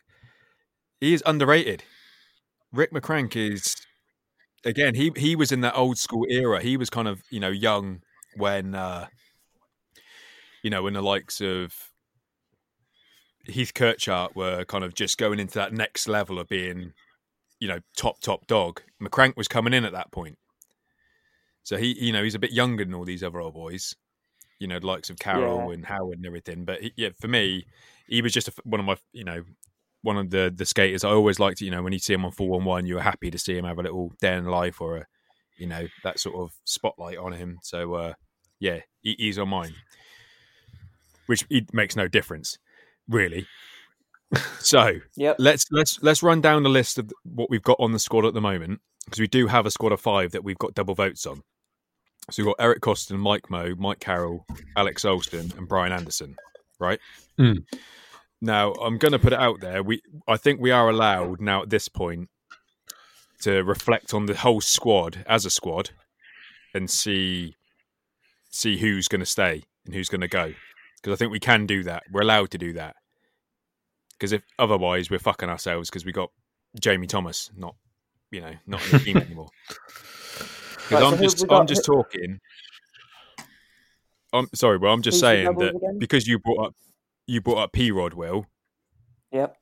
he 1.01 1.13
is 1.13 1.21
underrated. 1.25 1.83
Rick 2.71 2.91
McCrank 2.91 3.35
is 3.35 3.75
again, 4.63 4.95
he 4.95 5.11
he 5.15 5.35
was 5.35 5.51
in 5.51 5.61
that 5.61 5.75
old 5.75 5.97
school 5.97 6.25
era. 6.29 6.61
He 6.61 6.77
was 6.77 6.89
kind 6.89 7.07
of, 7.07 7.21
you 7.29 7.39
know, 7.39 7.49
young 7.49 8.01
when 8.35 8.75
uh 8.75 9.07
you 10.67 10.71
know, 10.71 10.83
when 10.83 10.91
the 10.91 11.01
likes 11.01 11.39
of 11.39 11.73
Heath 13.45 13.73
Kirchart 13.73 14.35
were 14.35 14.65
kind 14.65 14.83
of 14.83 14.93
just 14.93 15.17
going 15.17 15.39
into 15.39 15.53
that 15.53 15.71
next 15.71 16.09
level 16.09 16.39
of 16.39 16.49
being, 16.49 16.91
you 17.61 17.69
know, 17.69 17.79
top 17.95 18.19
top 18.19 18.47
dog. 18.47 18.81
McCrank 19.01 19.37
was 19.37 19.47
coming 19.47 19.73
in 19.73 19.85
at 19.85 19.93
that 19.93 20.11
point. 20.11 20.37
So 21.63 21.77
he, 21.77 21.97
you 22.03 22.11
know, 22.11 22.21
he's 22.21 22.35
a 22.35 22.39
bit 22.39 22.51
younger 22.51 22.83
than 22.83 22.93
all 22.95 23.05
these 23.05 23.23
other 23.23 23.39
old 23.39 23.53
boys. 23.53 23.95
You 24.59 24.67
know, 24.67 24.77
the 24.77 24.87
likes 24.87 25.09
of 25.09 25.17
Carroll 25.19 25.67
Yeah. 25.69 25.75
and 25.75 25.85
Howard 25.85 26.17
and 26.17 26.25
everything. 26.25 26.65
But 26.65 26.81
he, 26.81 26.91
yeah, 26.97 27.11
for 27.17 27.29
me, 27.29 27.65
he 28.09 28.21
was 28.21 28.33
just 28.33 28.49
a, 28.49 28.53
one 28.65 28.81
of 28.81 28.85
my, 28.85 28.97
you 29.13 29.23
know, 29.23 29.43
one 30.01 30.17
of 30.17 30.31
the 30.31 30.53
the 30.53 30.65
skaters. 30.65 31.05
I 31.05 31.11
always 31.11 31.39
liked, 31.39 31.61
you 31.61 31.71
know, 31.71 31.81
when 31.81 31.93
you 31.93 31.99
see 31.99 32.13
him 32.13 32.25
on 32.25 32.31
four 32.33 32.49
one 32.49 32.65
one, 32.65 32.85
you 32.85 32.95
were 32.95 33.01
happy 33.01 33.31
to 33.31 33.39
see 33.39 33.55
him 33.57 33.63
have 33.63 33.79
a 33.79 33.83
little 33.83 34.11
day 34.19 34.35
in 34.35 34.43
life 34.47 34.81
or 34.81 34.97
a, 34.97 35.05
you 35.55 35.67
know, 35.67 35.87
that 36.03 36.19
sort 36.19 36.35
of 36.35 36.51
spotlight 36.65 37.17
on 37.17 37.31
him. 37.31 37.59
So 37.63 37.93
uh, 37.93 38.13
yeah, 38.59 38.81
he, 39.01 39.15
he's 39.17 39.39
on 39.39 39.47
mine, 39.47 39.73
which 41.27 41.45
it 41.49 41.73
makes 41.73 41.95
no 41.95 42.07
difference, 42.07 42.57
really. 43.07 43.47
so 44.59 44.99
Yep. 45.15 45.37
let's 45.39 45.65
let's 45.71 46.01
let's 46.01 46.21
run 46.21 46.41
down 46.41 46.63
the 46.63 46.69
list 46.69 46.97
of 46.97 47.09
what 47.23 47.49
we've 47.49 47.63
got 47.63 47.77
on 47.79 47.93
the 47.93 47.99
squad 47.99 48.25
at 48.25 48.33
the 48.33 48.41
moment 48.41 48.81
because 49.05 49.19
we 49.21 49.27
do 49.27 49.47
have 49.47 49.65
a 49.65 49.71
squad 49.71 49.93
of 49.93 50.01
five 50.01 50.31
that 50.33 50.43
we've 50.43 50.57
got 50.57 50.73
double 50.73 50.95
votes 50.95 51.25
on. 51.25 51.43
So 52.29 52.43
we've 52.43 52.47
got 52.53 52.61
Eric 52.61 52.81
Koston, 52.81 53.19
Mike 53.19 53.49
Mo, 53.49 53.73
Mike 53.77 54.01
Carroll, 54.01 54.45
Alex 54.75 55.05
Olson, 55.05 55.53
and 55.57 55.65
Brian 55.65 55.93
Anderson, 55.93 56.35
right? 56.77 56.99
Mm. 57.39 57.63
Now 58.41 58.73
I'm 58.73 58.97
going 58.97 59.13
to 59.13 59.19
put 59.19 59.31
it 59.31 59.39
out 59.39 59.61
there. 59.61 59.81
We 59.81 60.01
I 60.27 60.35
think 60.35 60.59
we 60.59 60.71
are 60.71 60.89
allowed 60.89 61.39
now 61.39 61.61
at 61.61 61.69
this 61.69 61.87
point 61.87 62.29
to 63.41 63.63
reflect 63.63 64.13
on 64.13 64.25
the 64.25 64.35
whole 64.35 64.59
squad 64.59 65.23
as 65.27 65.45
a 65.45 65.49
squad 65.49 65.91
and 66.73 66.89
see 66.89 67.55
see 68.49 68.77
who's 68.77 69.07
going 69.07 69.19
to 69.21 69.25
stay 69.25 69.63
and 69.85 69.93
who's 69.95 70.09
going 70.09 70.21
to 70.21 70.27
go 70.27 70.53
because 71.01 71.13
I 71.13 71.15
think 71.17 71.31
we 71.31 71.39
can 71.39 71.65
do 71.65 71.83
that. 71.83 72.03
We're 72.11 72.21
allowed 72.21 72.51
to 72.51 72.57
do 72.57 72.73
that 72.73 72.95
because 74.17 74.31
if 74.31 74.41
otherwise 74.57 75.09
we're 75.09 75.19
fucking 75.19 75.49
ourselves 75.49 75.89
because 75.89 76.05
we 76.05 76.11
got 76.11 76.31
Jamie 76.79 77.07
Thomas 77.07 77.51
not 77.55 77.75
you 78.31 78.41
know 78.41 78.53
not 78.65 78.83
in 78.85 78.91
the 78.91 78.99
team 78.99 79.17
anymore. 79.25 79.49
Because 80.89 80.91
Right, 80.91 81.03
I'm 81.03 81.17
who 81.17 81.23
just 81.23 81.39
have 81.39 81.43
we 81.43 81.47
got? 81.49 81.59
I'm 81.61 81.67
just 81.67 81.85
talking. 81.85 82.39
I'm 84.33 84.47
sorry, 84.53 84.79
but 84.79 84.87
I'm 84.87 85.01
just 85.01 85.15
Who's 85.15 85.21
saying 85.21 85.55
that 85.57 85.75
again? 85.75 85.99
because 85.99 86.27
you 86.27 86.39
brought 86.39 86.67
up 86.67 86.75
you 87.25 87.41
brought 87.41 87.59
up 87.59 87.71
P 87.73 87.91
Rod 87.91 88.13
Will. 88.13 88.45
Yep. 89.31 89.57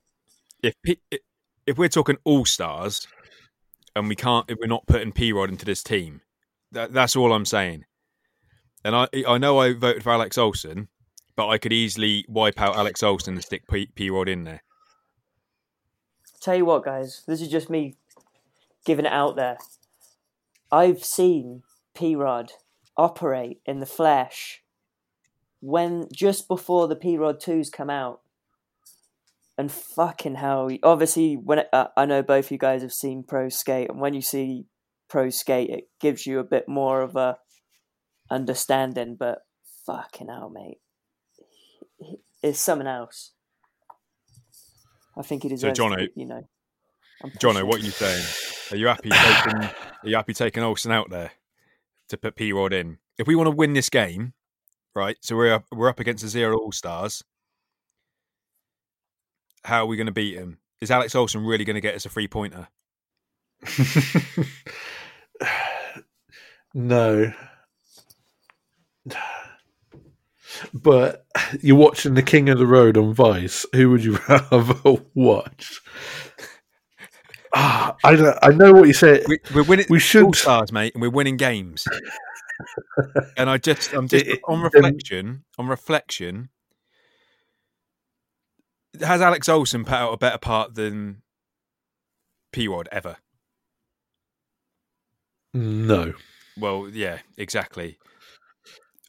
If 0.62 0.74
P, 0.84 1.00
if 1.66 1.78
we're 1.78 1.88
talking 1.88 2.16
all 2.24 2.44
stars, 2.44 3.06
and 3.94 4.08
we 4.08 4.16
can't 4.16 4.48
if 4.48 4.58
we're 4.60 4.66
not 4.66 4.86
putting 4.86 5.12
P 5.12 5.32
Rod 5.32 5.50
into 5.50 5.64
this 5.64 5.82
team, 5.82 6.20
that, 6.72 6.92
that's 6.92 7.16
all 7.16 7.32
I'm 7.32 7.44
saying. 7.44 7.84
And 8.84 8.94
I 8.94 9.08
I 9.26 9.38
know 9.38 9.58
I 9.58 9.72
voted 9.72 10.02
for 10.02 10.12
Alex 10.12 10.38
Olson, 10.38 10.88
but 11.36 11.48
I 11.48 11.58
could 11.58 11.72
easily 11.72 12.24
wipe 12.28 12.60
out 12.60 12.76
Alex 12.76 13.02
Olson 13.02 13.34
and 13.34 13.44
stick 13.44 13.64
P 13.68 14.10
Rod 14.10 14.28
in 14.28 14.44
there. 14.44 14.62
Tell 16.40 16.56
you 16.56 16.64
what, 16.64 16.84
guys, 16.84 17.22
this 17.26 17.40
is 17.40 17.48
just 17.48 17.70
me 17.70 17.94
giving 18.84 19.04
it 19.04 19.12
out 19.12 19.36
there. 19.36 19.58
I've 20.72 21.04
seen 21.04 21.62
P 21.94 22.16
Rod 22.16 22.52
operate 22.96 23.60
in 23.66 23.80
the 23.80 23.86
flesh 23.86 24.62
when 25.60 26.06
just 26.12 26.48
before 26.48 26.88
the 26.88 26.96
P 26.96 27.16
Rod 27.16 27.40
twos 27.40 27.70
come 27.70 27.90
out, 27.90 28.20
and 29.58 29.72
fucking 29.72 30.36
hell, 30.36 30.68
obviously 30.82 31.34
when 31.34 31.60
it, 31.60 31.68
uh, 31.72 31.88
I 31.96 32.04
know 32.04 32.22
both 32.22 32.46
of 32.46 32.50
you 32.50 32.58
guys 32.58 32.82
have 32.82 32.92
seen 32.92 33.22
pro 33.22 33.48
skate, 33.48 33.88
and 33.90 34.00
when 34.00 34.14
you 34.14 34.20
see 34.22 34.66
pro 35.08 35.30
skate, 35.30 35.70
it 35.70 35.88
gives 36.00 36.26
you 36.26 36.38
a 36.38 36.44
bit 36.44 36.68
more 36.68 37.02
of 37.02 37.16
a 37.16 37.38
understanding. 38.30 39.16
But 39.18 39.38
fucking 39.86 40.28
hell, 40.28 40.50
mate, 40.50 40.78
He- 42.42 42.48
it's 42.48 42.60
something 42.60 42.86
else. 42.86 43.32
I 45.16 45.22
think 45.22 45.42
he 45.44 45.48
deserves. 45.48 45.78
to 45.78 45.82
Jono- 45.84 45.96
be, 45.96 46.20
you 46.20 46.26
know, 46.26 46.46
I'm 47.24 47.30
Jono, 47.32 47.64
what 47.66 47.80
are 47.80 47.84
you 47.84 47.90
saying? 47.90 48.24
Are 48.70 48.76
you 48.76 48.86
happy 48.88 49.08
taking 49.10 49.62
Are 49.62 49.72
you 50.08 50.16
happy 50.16 50.34
taking 50.34 50.62
Olson 50.62 50.92
out 50.92 51.08
there 51.10 51.32
to 52.10 52.16
put 52.18 52.36
P 52.36 52.52
Rod 52.52 52.72
in? 52.72 52.98
If 53.18 53.26
we 53.26 53.34
want 53.34 53.46
to 53.46 53.56
win 53.56 53.72
this 53.72 53.88
game, 53.88 54.34
right? 54.94 55.16
So 55.22 55.34
we're 55.36 55.54
up, 55.54 55.64
we're 55.72 55.88
up 55.88 56.00
against 56.00 56.22
the 56.22 56.28
zero 56.28 56.58
All 56.58 56.72
Stars. 56.72 57.24
How 59.64 59.82
are 59.82 59.86
we 59.86 59.96
going 59.96 60.06
to 60.06 60.12
beat 60.12 60.34
him? 60.36 60.58
is 60.82 60.90
Alex 60.90 61.14
Olson 61.14 61.42
really 61.44 61.64
going 61.64 61.74
to 61.74 61.80
get 61.80 61.94
us 61.94 62.04
a 62.04 62.10
three 62.10 62.28
pointer? 62.28 62.68
no. 66.74 67.32
But 70.72 71.26
you're 71.60 71.76
watching 71.76 72.14
The 72.14 72.22
King 72.22 72.48
of 72.48 72.58
the 72.58 72.66
Road 72.66 72.96
on 72.96 73.12
Vice. 73.14 73.66
Who 73.74 73.90
would 73.90 74.04
you 74.04 74.18
rather 74.28 74.74
watch? 75.14 75.80
Ah, 77.54 77.96
I 78.04 78.16
don't, 78.16 78.38
I 78.42 78.48
know 78.50 78.72
what 78.72 78.86
you 78.86 78.92
say. 78.92 79.24
We, 79.26 79.38
we're 79.54 79.62
winning. 79.64 79.86
We 79.88 79.98
should- 79.98 80.34
stars, 80.34 80.72
mate, 80.72 80.94
and 80.94 81.00
we're 81.02 81.10
winning 81.10 81.36
games. 81.36 81.84
and 83.36 83.48
I 83.48 83.58
just, 83.58 83.92
I'm 83.92 84.08
just 84.08 84.26
It- 84.26 84.40
on 84.44 84.60
reflection. 84.60 85.44
On 85.58 85.66
reflection, 85.66 86.50
has 89.00 89.20
Alex 89.20 89.48
Olson 89.48 89.84
put 89.84 89.94
out 89.94 90.12
a 90.12 90.16
better 90.18 90.38
part 90.38 90.74
than 90.74 91.22
P 92.52 92.68
Rod 92.68 92.88
ever? 92.92 93.16
No. 95.54 96.14
Well, 96.58 96.88
yeah, 96.92 97.18
exactly. 97.38 97.98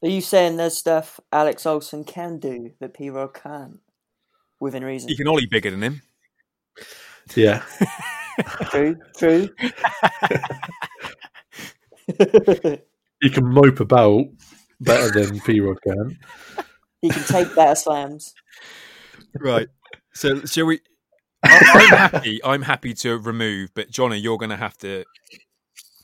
Are 0.04 0.10
you 0.10 0.22
saying 0.22 0.58
there's 0.58 0.78
stuff 0.78 1.20
Alex 1.32 1.66
Olson 1.66 2.04
can 2.04 2.38
do 2.40 2.72
that 2.80 2.94
P 2.94 3.10
Rod 3.10 3.34
can't? 3.34 3.80
Within 4.60 4.84
reason. 4.84 5.10
He 5.10 5.16
can 5.16 5.28
ollie 5.28 5.46
bigger 5.46 5.70
than 5.72 5.82
him. 5.84 6.02
Yeah. 7.36 7.64
True, 8.70 8.96
true. 9.18 9.50
He 13.20 13.32
can 13.32 13.48
mope 13.52 13.80
about 13.80 14.26
better 14.80 15.10
than 15.10 15.40
P 15.42 15.60
Rod 15.60 15.82
can. 15.82 16.20
he 17.02 17.10
can 17.10 17.24
take 17.24 17.56
better 17.56 17.74
slams. 17.74 18.36
Right. 19.40 19.68
So, 20.14 20.42
shall 20.46 20.68
we? 20.68 20.82
I- 21.44 21.58
I'm 21.92 21.98
happy. 21.98 22.40
I'm 22.44 22.62
happy 22.62 22.94
to 22.96 23.18
remove, 23.18 23.72
but 23.74 23.90
Johnny, 23.90 24.18
you're 24.18 24.38
going 24.38 24.52
to 24.52 24.56
have 24.56 24.78
to. 24.80 25.04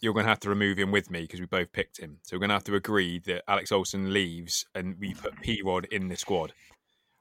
You're 0.04 0.14
going 0.14 0.26
to 0.26 0.30
have 0.30 0.42
to 0.42 0.50
remove 0.50 0.78
him 0.78 0.92
with 0.92 1.10
me 1.10 1.22
because 1.22 1.40
we 1.40 1.46
both 1.46 1.72
picked 1.72 1.98
him. 1.98 2.18
So 2.24 2.36
we're 2.36 2.42
going 2.42 2.50
to 2.50 2.56
have 2.56 2.66
to 2.66 2.76
agree 2.76 3.20
that 3.20 3.44
Alex 3.48 3.72
Olson 3.72 4.12
leaves 4.12 4.66
and 4.76 4.98
we 5.00 5.14
put 5.14 5.34
P 5.42 5.62
Rod 5.64 5.86
in 5.92 6.10
the 6.10 6.18
squad. 6.18 6.52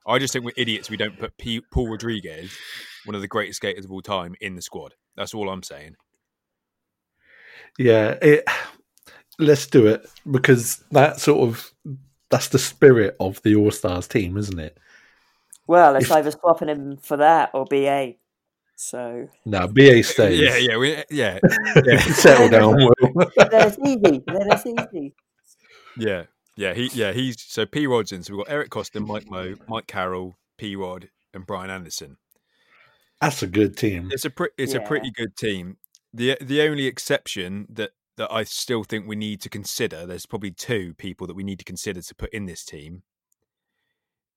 I 0.05 0.19
just 0.19 0.33
think 0.33 0.45
we're 0.45 0.51
idiots. 0.57 0.91
We 0.91 0.97
don't 0.97 1.17
put 1.17 1.39
P- 1.39 1.63
Paul 1.73 1.91
Rodriguez, 1.91 2.51
one 3.05 3.15
of 3.15 3.21
the 3.21 3.29
greatest 3.29 3.59
skaters 3.59 3.85
of 3.85 3.93
all 3.93 4.03
time, 4.03 4.35
in 4.41 4.57
the 4.57 4.63
squad. 4.63 4.95
That's 5.17 5.33
all 5.33 5.49
I'm 5.49 5.63
saying. 5.63 5.95
Yeah, 7.79 8.19
it. 8.21 8.45
Let's 9.39 9.67
do 9.69 9.87
it 9.87 10.05
because 10.29 10.83
that 10.91 11.21
sort 11.21 11.49
of 11.49 11.73
that's 12.31 12.49
the 12.49 12.59
spirit 12.59 13.17
of 13.21 13.41
the 13.43 13.55
All 13.55 13.71
Stars 13.71 14.09
team, 14.09 14.37
isn't 14.37 14.59
it? 14.59 14.77
Well, 15.69 15.95
it's 15.95 16.07
If- 16.07 16.13
either 16.13 16.33
swapping 16.33 16.69
him 16.69 16.97
for 16.97 17.17
that 17.19 17.51
or 17.55 17.65
BA. 17.65 18.15
So 18.77 19.29
No, 19.45 19.69
BA 19.69 20.03
stays. 20.03 20.41
Yeah, 20.41 20.57
yeah, 20.57 20.77
we, 20.77 20.97
yeah, 21.11 21.39
yeah, 21.85 21.99
Settle 22.15 22.49
down, 22.49 22.75
Will. 22.77 22.91
then 23.37 23.69
it's 23.69 23.79
easy. 23.79 24.23
Then 24.27 24.51
it's 24.51 24.67
easy. 24.67 25.15
yeah, 25.97 26.25
yeah. 26.57 26.75
He, 26.75 26.91
yeah, 26.93 27.13
he's 27.13 27.41
so 27.41 27.65
P 27.67 27.87
Rod's 27.87 28.13
in. 28.13 28.23
So 28.23 28.35
we've 28.35 28.45
got 28.45 28.53
Eric 28.53 28.71
Costin, 28.71 29.07
Mike 29.07 29.31
Mo, 29.31 29.55
Mike 29.69 29.87
Carroll, 29.87 30.37
P 30.59 30.75
Rod, 30.77 31.11
and 31.33 31.47
Brian 31.47 31.71
Anderson. 31.71 32.17
That's 33.21 33.43
a 33.43 33.47
good 33.47 33.77
team. 33.77 34.09
It's 34.11 34.25
a 34.25 34.31
pre- 34.31 34.49
it's 34.59 34.75
Yeah. 34.75 34.81
a 34.81 34.87
pretty 34.87 35.11
good 35.13 35.37
team. 35.37 35.77
the 36.13 36.37
The 36.41 36.63
only 36.63 36.87
exception 36.87 37.67
that 37.71 37.91
that 38.17 38.33
I 38.33 38.43
still 38.45 38.83
think 38.85 39.07
we 39.07 39.17
need 39.17 39.41
to 39.43 39.49
consider, 39.49 40.05
there's 40.07 40.27
probably 40.27 40.51
two 40.51 40.93
people 40.95 41.27
that 41.29 41.35
we 41.37 41.45
need 41.45 41.59
to 41.61 41.65
consider 41.65 42.03
to 42.03 42.15
put 42.15 42.31
in 42.35 42.47
this 42.47 42.65
team, 42.65 43.05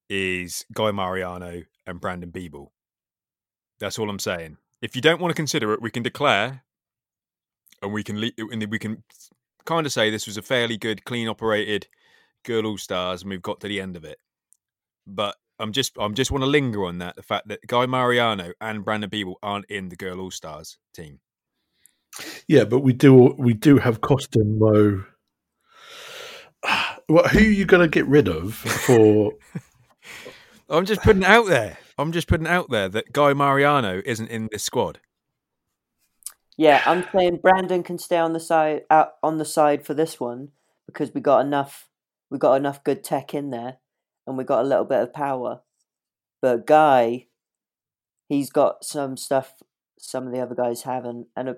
is 0.09 0.65
Guy 0.73 0.91
Mariano 0.91 1.63
and 1.87 1.99
Brandon 1.99 2.31
Biebel. 2.31 2.67
That's 3.79 3.99
all 3.99 4.09
I'm 4.09 4.19
saying. 4.19 4.57
If 4.81 4.95
you 4.95 5.01
don't 5.01 5.19
want 5.19 5.31
to 5.31 5.35
consider 5.35 5.73
it, 5.73 5.81
we 5.81 5.91
can 5.91 6.03
declare, 6.03 6.63
and 7.81 7.93
we 7.93 8.03
can 8.03 8.19
le- 8.19 8.31
and 8.37 8.65
we 8.69 8.79
can 8.79 9.03
kind 9.65 9.85
of 9.85 9.91
say 9.91 10.09
this 10.09 10.27
was 10.27 10.37
a 10.37 10.41
fairly 10.41 10.77
good, 10.77 11.05
clean 11.05 11.27
operated 11.27 11.87
girl 12.43 12.65
all 12.65 12.77
stars, 12.77 13.21
and 13.21 13.31
we've 13.31 13.41
got 13.41 13.59
to 13.61 13.67
the 13.67 13.81
end 13.81 13.95
of 13.95 14.03
it. 14.03 14.17
But 15.07 15.35
I'm 15.59 15.71
just 15.71 15.93
I'm 15.99 16.13
just 16.13 16.31
want 16.31 16.43
to 16.43 16.47
linger 16.47 16.85
on 16.85 16.99
that 16.99 17.15
the 17.15 17.23
fact 17.23 17.47
that 17.47 17.65
Guy 17.67 17.85
Mariano 17.85 18.53
and 18.61 18.83
Brandon 18.83 19.09
Biebel 19.09 19.35
aren't 19.41 19.65
in 19.65 19.89
the 19.89 19.95
girl 19.95 20.19
all 20.19 20.31
stars 20.31 20.77
team. 20.93 21.19
Yeah, 22.47 22.63
but 22.63 22.79
we 22.79 22.93
do 22.93 23.35
we 23.37 23.53
do 23.53 23.77
have 23.77 24.01
Koston 24.01 24.57
Mo. 24.59 25.03
What? 27.07 27.29
Who 27.29 27.37
are 27.37 27.41
you 27.41 27.65
going 27.65 27.83
to 27.83 27.87
get 27.87 28.07
rid 28.07 28.27
of 28.27 28.55
for? 28.55 29.33
I'm 30.69 30.87
just 30.87 31.03
putting 31.03 31.21
it 31.21 31.27
out 31.27 31.45
there. 31.45 31.77
I'm 31.97 32.11
just 32.11 32.27
putting 32.27 32.45
it 32.45 32.51
out 32.51 32.69
there 32.69 32.89
that 32.89 33.13
Guy 33.13 33.33
Mariano 33.33 34.01
isn't 34.05 34.29
in 34.29 34.49
this 34.51 34.63
squad. 34.63 34.99
Yeah, 36.57 36.81
I'm 36.85 37.05
saying 37.13 37.39
Brandon 37.41 37.83
can 37.83 37.97
stay 37.97 38.17
on 38.17 38.33
the 38.33 38.39
side 38.39 38.83
out 38.89 39.15
on 39.21 39.37
the 39.37 39.45
side 39.45 39.85
for 39.85 39.93
this 39.93 40.19
one 40.19 40.49
because 40.85 41.13
we 41.13 41.21
got 41.21 41.45
enough 41.45 41.89
we 42.29 42.37
got 42.37 42.55
enough 42.55 42.83
good 42.83 43.03
tech 43.03 43.33
in 43.33 43.49
there 43.49 43.77
and 44.25 44.37
we 44.37 44.43
got 44.43 44.63
a 44.63 44.67
little 44.67 44.85
bit 44.85 45.01
of 45.01 45.13
power. 45.13 45.61
But 46.41 46.65
Guy 46.65 47.27
he's 48.29 48.49
got 48.49 48.83
some 48.83 49.17
stuff 49.17 49.53
some 49.99 50.27
of 50.27 50.33
the 50.33 50.39
other 50.39 50.55
guys 50.55 50.83
haven't 50.83 51.27
and 51.35 51.49
a 51.49 51.57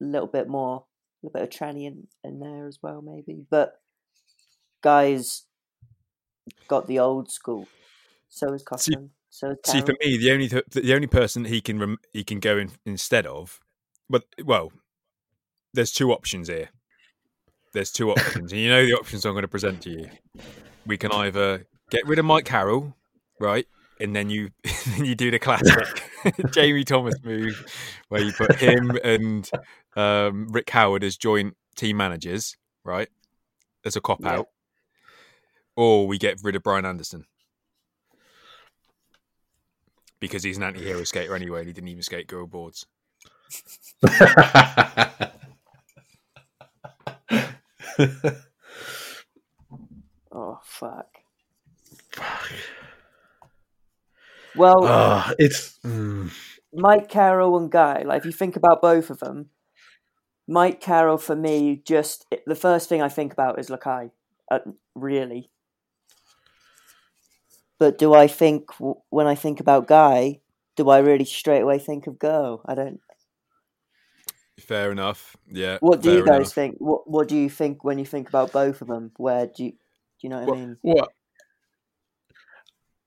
little 0.00 0.28
bit 0.28 0.48
more 0.48 0.84
a 1.22 1.26
little 1.26 1.40
bit 1.40 1.42
of 1.42 1.50
tranny 1.50 1.86
in, 1.86 2.06
in 2.22 2.40
there 2.40 2.66
as 2.66 2.78
well 2.82 3.02
maybe. 3.02 3.44
But 3.48 3.80
Guy's 4.82 5.44
got 6.68 6.86
the 6.86 6.98
old 6.98 7.30
school. 7.30 7.66
So 8.28 8.52
is 8.52 8.62
Koston. 8.62 9.10
So 9.34 9.56
See, 9.66 9.80
for 9.80 9.94
me, 10.00 10.16
the 10.16 10.30
only 10.30 10.48
th- 10.48 10.64
the 10.70 10.94
only 10.94 11.08
person 11.08 11.44
he 11.46 11.60
can 11.60 11.80
rem- 11.80 11.98
he 12.12 12.22
can 12.22 12.38
go 12.38 12.56
in 12.56 12.70
instead 12.86 13.26
of, 13.26 13.58
but 14.08 14.22
well, 14.44 14.70
there's 15.72 15.90
two 15.90 16.12
options 16.12 16.46
here. 16.46 16.68
There's 17.72 17.90
two 17.90 18.12
options, 18.12 18.52
and 18.52 18.60
you 18.60 18.68
know 18.68 18.86
the 18.86 18.92
options 18.92 19.24
I'm 19.26 19.32
going 19.32 19.42
to 19.42 19.48
present 19.48 19.82
to 19.82 19.90
you. 19.90 20.08
We 20.86 20.96
can 20.96 21.10
either 21.10 21.66
get 21.90 22.06
rid 22.06 22.20
of 22.20 22.24
Mike 22.24 22.44
Carroll, 22.44 22.94
right, 23.40 23.66
and 23.98 24.14
then 24.14 24.30
you 24.30 24.50
then 24.90 25.04
you 25.04 25.16
do 25.16 25.32
the 25.32 25.40
classic 25.40 26.04
Jamie 26.52 26.84
Thomas 26.84 27.16
move, 27.24 27.60
where 28.10 28.22
you 28.22 28.32
put 28.32 28.54
him 28.54 28.96
and 29.02 29.50
um, 29.96 30.46
Rick 30.52 30.70
Howard 30.70 31.02
as 31.02 31.16
joint 31.16 31.56
team 31.74 31.96
managers, 31.96 32.56
right, 32.84 33.08
as 33.84 33.96
a 33.96 34.00
cop 34.00 34.20
Yeah. 34.22 34.34
out, 34.38 34.48
or 35.74 36.06
we 36.06 36.18
get 36.18 36.38
rid 36.44 36.54
of 36.54 36.62
Brian 36.62 36.86
Anderson 36.86 37.24
because 40.24 40.42
he's 40.44 40.56
an 40.56 40.62
anti-hero 40.64 41.04
skater 41.04 41.34
anyway, 41.34 41.60
and 41.60 41.66
he 41.68 41.72
didn't 41.72 41.88
even 41.88 42.02
skate 42.02 42.26
girl 42.28 42.46
boards. 42.46 42.86
Oh 50.30 50.60
fuck. 50.64 51.22
Well, 54.54 54.84
Ah, 54.86 55.32
it's 55.38 55.78
mm, 55.84 56.30
Mike 56.72 57.08
Carroll 57.08 57.56
and 57.58 57.70
Guy, 57.70 58.02
like 58.02 58.20
if 58.20 58.26
you 58.26 58.32
think 58.32 58.56
about 58.56 58.82
both 58.82 59.10
of 59.10 59.20
them, 59.20 59.50
Mike 60.46 60.80
Carroll 60.80 61.18
for 61.18 61.36
me, 61.36 61.82
just 61.84 62.26
the 62.46 62.54
first 62.54 62.88
thing 62.88 63.02
I 63.02 63.08
think 63.08 63.32
about 63.32 63.58
is 63.58 63.68
Lakai, 63.68 64.10
uh, 64.50 64.60
really. 64.94 65.50
But 67.84 67.98
do 67.98 68.14
I 68.14 68.28
think 68.28 68.70
when 69.10 69.26
I 69.26 69.34
think 69.34 69.60
about 69.60 69.86
Guy, 69.86 70.40
do 70.74 70.88
I 70.88 71.00
really 71.00 71.26
straight 71.26 71.60
away 71.60 71.78
think 71.78 72.06
of 72.06 72.18
girl? 72.18 72.62
I 72.64 72.74
don't. 72.74 72.98
Fair 74.58 74.90
enough. 74.90 75.36
Yeah. 75.50 75.76
What 75.80 76.00
do 76.00 76.10
you 76.10 76.24
guys 76.24 76.36
enough. 76.36 76.52
think? 76.54 76.76
What 76.78 77.10
What 77.10 77.28
do 77.28 77.36
you 77.36 77.50
think 77.50 77.84
when 77.84 77.98
you 77.98 78.06
think 78.06 78.26
about 78.26 78.52
both 78.52 78.80
of 78.80 78.88
them? 78.88 79.12
Where 79.18 79.48
do 79.48 79.64
you 79.64 79.72
do 79.72 79.76
you 80.22 80.28
know 80.30 80.38
what 80.38 80.48
Well, 80.48 80.56
I 80.56 80.60
mean? 80.60 80.78
what 80.80 81.10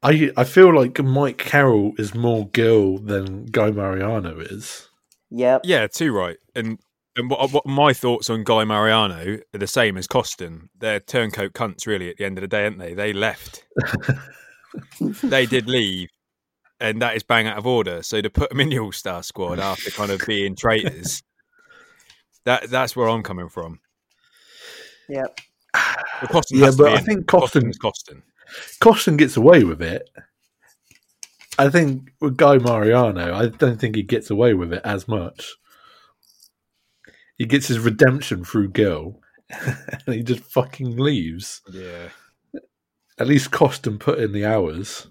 I 0.04 0.32
I 0.38 0.44
feel 0.44 0.72
like 0.76 1.04
Mike 1.04 1.40
Carroll 1.40 1.94
is 1.98 2.14
more 2.14 2.48
girl 2.50 3.00
than 3.00 3.48
Guy 3.48 3.72
Mariano 3.72 4.40
is. 4.40 4.88
Yep. 5.32 5.62
Yeah, 5.64 5.88
too 5.88 6.12
right. 6.12 6.38
And 6.54 6.78
and 7.16 7.32
what, 7.32 7.52
what 7.52 7.66
my 7.66 7.94
thoughts 7.94 8.30
on 8.30 8.44
Guy 8.44 8.64
Mariano 8.64 9.40
are 9.56 9.58
the 9.58 9.66
same 9.66 9.98
as 9.98 10.08
Koston. 10.08 10.70
They're 10.78 11.00
turncoat 11.00 11.54
cunts, 11.54 11.88
really. 11.88 12.12
At 12.12 12.18
the 12.18 12.26
end 12.26 12.38
of 12.38 12.44
the 12.44 12.48
day, 12.48 12.66
aren't 12.66 12.78
they? 12.78 12.94
They 12.94 13.12
left. 13.12 13.66
they 15.24 15.46
did 15.46 15.68
leave, 15.68 16.10
and 16.80 17.02
that 17.02 17.16
is 17.16 17.24
bang 17.24 17.48
out 17.48 17.58
of 17.58 17.66
order. 17.68 18.04
So 18.04 18.22
to 18.22 18.30
put 18.30 18.50
them 18.50 18.60
in 18.60 18.70
the 18.70 18.80
All 18.80 18.92
Star 18.92 19.24
squad 19.24 19.60
after 19.60 19.92
kind 19.92 20.12
of 20.12 20.22
being 20.26 20.56
traitors, 20.56 21.24
that 22.46 22.70
that's 22.70 22.96
where 22.96 23.10
I'm 23.10 23.24
coming 23.24 23.50
from. 23.50 23.80
Yep. 25.10 25.40
But 25.74 26.30
Koston 26.32 26.60
Yeah, 26.60 26.72
but 26.78 26.94
I 26.94 26.98
in. 27.00 27.06
think 27.06 27.26
Koston 27.26 27.74
Koston's 27.74 27.78
Koston. 27.80 28.22
Koston 28.82 29.18
gets 29.18 29.38
away 29.38 29.64
with 29.64 29.82
it. 29.82 30.10
I 31.60 31.70
think 31.70 32.12
with 32.22 32.38
Guy 32.38 32.58
Mariano, 32.60 33.34
I 33.34 33.48
don't 33.48 33.80
think 33.80 33.96
he 33.96 34.04
gets 34.04 34.30
away 34.30 34.54
with 34.54 34.72
it 34.74 34.82
as 34.84 35.08
much. 35.08 35.56
He 37.38 37.46
gets 37.46 37.68
his 37.68 37.80
redemption 37.80 38.44
through 38.44 38.70
Girl, 38.70 39.20
and 40.06 40.16
he 40.16 40.24
just 40.24 40.44
fucking 40.44 40.98
leaves. 40.98 41.62
Yeah. 41.72 42.10
At 43.20 43.28
least 43.28 43.52
Koston 43.52 44.00
put 44.00 44.20
in 44.20 44.32
the 44.32 44.46
hours. 44.46 45.08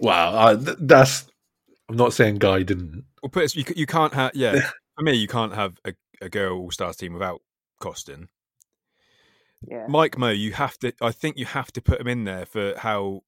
Wow, 0.00 0.48
I, 0.48 0.56
th- 0.56 0.78
that's 0.80 1.26
I'm 1.88 1.96
not 1.96 2.12
saying 2.12 2.36
Guy 2.36 2.62
didn't. 2.62 3.04
Well, 3.22 3.30
put 3.30 3.44
it, 3.44 3.54
you, 3.54 3.64
you 3.74 3.86
can't 3.86 4.14
have 4.14 4.32
yeah. 4.34 4.60
for 4.96 5.02
me, 5.02 5.12
you 5.12 5.28
can't 5.28 5.54
have 5.54 5.78
a, 5.84 5.94
a 6.20 6.28
girl 6.28 6.58
All 6.58 6.70
Stars 6.70 6.96
team 6.96 7.12
without 7.12 7.42
Koston. 7.80 8.28
Yeah. 9.66 9.86
Mike 9.88 10.18
Mo, 10.18 10.30
you 10.30 10.52
have 10.52 10.78
to. 10.78 10.92
I 11.00 11.12
think 11.12 11.38
you 11.38 11.46
have 11.46 11.72
to 11.72 11.82
put 11.82 12.00
him 12.00 12.08
in 12.08 12.24
there 12.24 12.46
for 12.46 12.74
how 12.78 13.22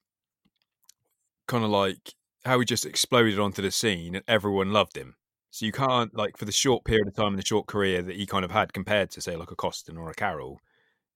kind 1.46 1.64
of 1.64 1.70
like 1.70 2.14
how 2.44 2.58
he 2.58 2.64
just 2.64 2.86
exploded 2.86 3.38
onto 3.38 3.62
the 3.62 3.70
scene 3.70 4.14
and 4.14 4.24
everyone 4.28 4.72
loved 4.72 4.96
him. 4.96 5.14
So 5.50 5.66
you 5.66 5.72
can't 5.72 6.14
like 6.14 6.36
for 6.36 6.44
the 6.44 6.52
short 6.52 6.84
period 6.84 7.08
of 7.08 7.16
time 7.16 7.32
in 7.32 7.36
the 7.36 7.44
short 7.44 7.66
career 7.66 8.02
that 8.02 8.16
he 8.16 8.26
kind 8.26 8.44
of 8.44 8.50
had 8.50 8.72
compared 8.72 9.10
to 9.12 9.20
say 9.20 9.34
like 9.36 9.50
a 9.50 9.56
Koston 9.56 9.98
or 9.98 10.10
a 10.10 10.14
Carroll, 10.14 10.60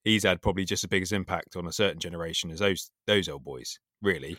he's 0.04 0.24
had 0.24 0.42
probably 0.42 0.64
just 0.64 0.84
as 0.84 0.88
big 0.88 1.02
as 1.02 1.12
impact 1.12 1.56
on 1.56 1.66
a 1.66 1.72
certain 1.72 2.00
generation 2.00 2.50
as 2.50 2.58
those 2.60 2.90
those 3.06 3.28
old 3.28 3.44
boys, 3.44 3.78
really. 4.02 4.36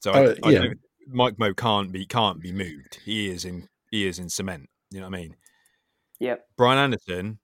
So 0.00 0.12
I, 0.12 0.24
Uh, 0.26 0.34
I 0.44 0.50
yeah. 0.50 0.58
don't- 0.60 0.80
Mike 1.08 1.38
Mo 1.38 1.54
can't 1.54 1.92
be 1.92 2.04
can't 2.04 2.40
be 2.40 2.52
moved. 2.52 2.98
He 3.04 3.28
is 3.28 3.44
in 3.44 3.68
he 3.90 4.06
is 4.06 4.18
in 4.18 4.28
cement. 4.28 4.68
You 4.90 5.00
know 5.00 5.08
what 5.08 5.16
I 5.18 5.22
mean? 5.22 5.36
Yeah. 6.18 6.36
Brian 6.56 6.78
Anderson 6.78 7.38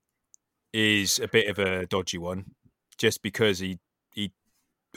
is 0.73 1.19
a 1.21 1.29
bit 1.29 1.49
of 1.49 1.59
a 1.59 1.87
dodgy 1.87 2.19
one, 2.19 2.55
just 2.99 3.23
because 3.23 3.59
he 3.61 3.79
he 4.13 4.33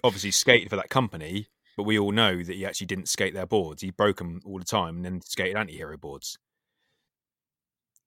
obviously 0.04 0.32
skated 0.32 0.70
for 0.70 0.76
that 0.78 0.90
company, 0.90 1.48
but 1.78 1.84
we 1.84 2.00
all 2.00 2.12
know 2.12 2.42
that 2.44 2.56
he 2.56 2.66
actually 2.66 2.88
didn't 2.88 3.08
skate 3.10 3.34
their 3.34 3.46
boards. 3.46 3.82
He 3.82 3.92
broke 3.92 4.18
them 4.18 4.42
all 4.46 4.58
the 4.58 4.66
time 4.66 4.96
and 4.98 5.06
then 5.06 5.22
skated 5.22 5.58
anti-hero 5.58 5.98
boards. 5.98 6.38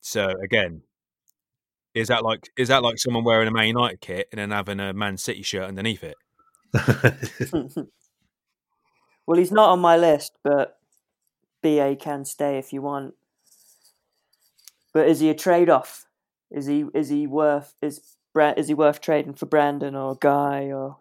So 0.01 0.31
again, 0.43 0.83
is 1.99 2.09
that 2.09 2.23
like 2.23 2.49
is 2.57 2.69
that 2.69 2.83
like 2.83 2.99
someone 2.99 3.25
wearing 3.25 3.49
a 3.49 3.51
Man 3.51 3.67
United 3.67 4.01
kit 4.01 4.29
and 4.31 4.39
then 4.39 4.51
having 4.51 4.81
a 4.81 4.93
Man 4.93 5.17
City 5.17 5.43
shirt 5.43 5.65
underneath 5.69 6.05
it? 6.05 6.17
well, 9.27 9.39
he's 9.39 9.53
not 9.53 9.71
on 9.71 9.81
my 9.81 9.97
list, 9.97 10.33
but 10.45 10.79
BA 11.63 11.97
can 11.99 12.25
stay 12.25 12.59
if 12.59 12.73
you 12.73 12.83
want. 12.83 13.15
But 14.95 15.09
is 15.09 15.21
he 15.21 15.29
a 15.29 15.35
trade 15.35 15.69
off? 15.69 16.07
Is 16.51 16.67
he 16.67 16.87
is 16.95 17.09
he 17.09 17.27
worth 17.27 17.75
is 17.83 18.01
is 18.57 18.69
he 18.69 18.75
worth 18.75 19.01
trading 19.01 19.35
for 19.35 19.47
Brandon 19.47 19.97
or 19.97 20.15
Guy 20.15 20.71
or 20.71 20.99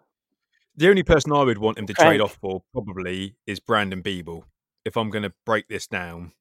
The 0.76 0.88
only 0.88 1.04
person 1.04 1.32
I 1.32 1.44
would 1.44 1.58
want 1.58 1.78
him 1.78 1.86
to 1.86 1.94
trade 1.94 2.20
off 2.20 2.38
for 2.40 2.62
probably 2.72 3.36
is 3.46 3.60
Brandon 3.60 4.02
Biebel. 4.02 4.42
If 4.84 4.96
I'm 4.96 5.10
going 5.10 5.22
to 5.22 5.32
break 5.46 5.68
this 5.68 5.86
down, 5.86 6.32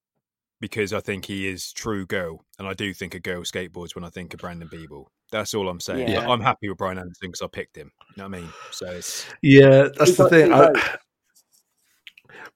because 0.60 0.94
I 0.94 1.00
think 1.00 1.26
he 1.26 1.48
is 1.48 1.72
true 1.72 2.06
girl, 2.06 2.44
and 2.60 2.68
I 2.68 2.74
do 2.74 2.94
think 2.94 3.14
a 3.16 3.20
girl 3.20 3.42
skateboards 3.44 3.96
when 3.96 4.04
I 4.04 4.10
think 4.10 4.34
of 4.34 4.40
Brandon 4.40 4.68
Biebel. 4.68 5.06
That's 5.32 5.54
all 5.54 5.70
I'm 5.70 5.80
saying. 5.80 6.08
Yeah. 6.10 6.28
I'm 6.28 6.42
happy 6.42 6.70
with 6.70 6.78
Brian 6.78 6.98
Anderson 6.98 7.30
because 7.30 7.42
I 7.42 7.48
picked 7.48 7.76
him. 7.76 7.92
You 8.16 8.24
know 8.24 8.30
what 8.30 8.38
I 8.38 8.42
mean? 8.42 8.50
So 8.72 8.88
it's 8.88 9.26
yeah, 9.42 9.90
that's 9.98 10.16
the 10.18 10.24
got 10.24 10.30
thing. 10.32 10.54
I. 10.54 10.72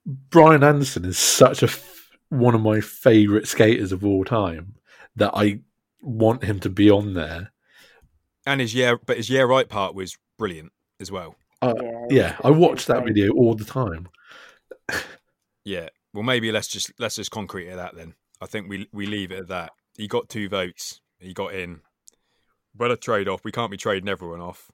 Brian 0.06 0.64
Anderson 0.64 1.06
is 1.06 1.18
such 1.18 1.62
a 1.62 1.68
f- 1.68 2.10
one 2.30 2.56
of 2.56 2.62
my 2.62 2.82
favorite 2.82 3.48
skaters 3.48 3.92
of 3.92 4.04
all 4.06 4.24
time 4.24 4.76
that 5.16 5.32
I 5.36 5.60
want 6.02 6.44
him 6.44 6.60
to 6.62 6.70
be 6.70 6.90
on 6.90 7.14
there. 7.14 7.52
and 8.48 8.62
his 8.62 8.74
yeah, 8.74 8.96
but 9.06 9.18
his 9.18 9.30
yeah 9.30 9.42
right 9.42 9.70
part 9.70 9.94
was 9.94 10.18
brilliant 10.38 10.72
as 11.00 11.12
well. 11.12 11.36
Uh, 11.62 11.76
yeah? 11.80 12.06
yeah, 12.10 12.36
I 12.44 12.50
was 12.50 12.60
watch 12.60 12.86
that 12.88 13.06
video 13.06 13.34
all 13.34 13.54
the 13.54 13.66
time. 13.66 14.08
Yeah. 15.64 15.90
Well, 16.14 16.24
maybe 16.24 16.52
let's 16.52 16.68
just 16.68 16.92
let's 17.00 17.16
just 17.16 17.32
concrete 17.32 17.68
it 17.68 17.76
that 17.76 17.96
then. 17.96 18.16
I 18.42 18.46
think 18.46 18.70
we 18.70 18.88
we 18.92 19.06
leave 19.06 19.32
it 19.32 19.40
at 19.40 19.48
that. 19.50 19.72
He 19.96 20.08
got 20.08 20.30
two 20.30 20.50
votes. 20.50 21.02
He 21.20 21.34
got 21.34 21.54
in. 21.54 21.82
But 22.74 22.92
a 22.92 22.98
trade 22.98 23.28
off. 23.28 23.44
We 23.44 23.52
can't 23.52 23.72
be 23.72 23.78
trading 23.78 24.10
everyone 24.10 24.42
off. 24.42 24.72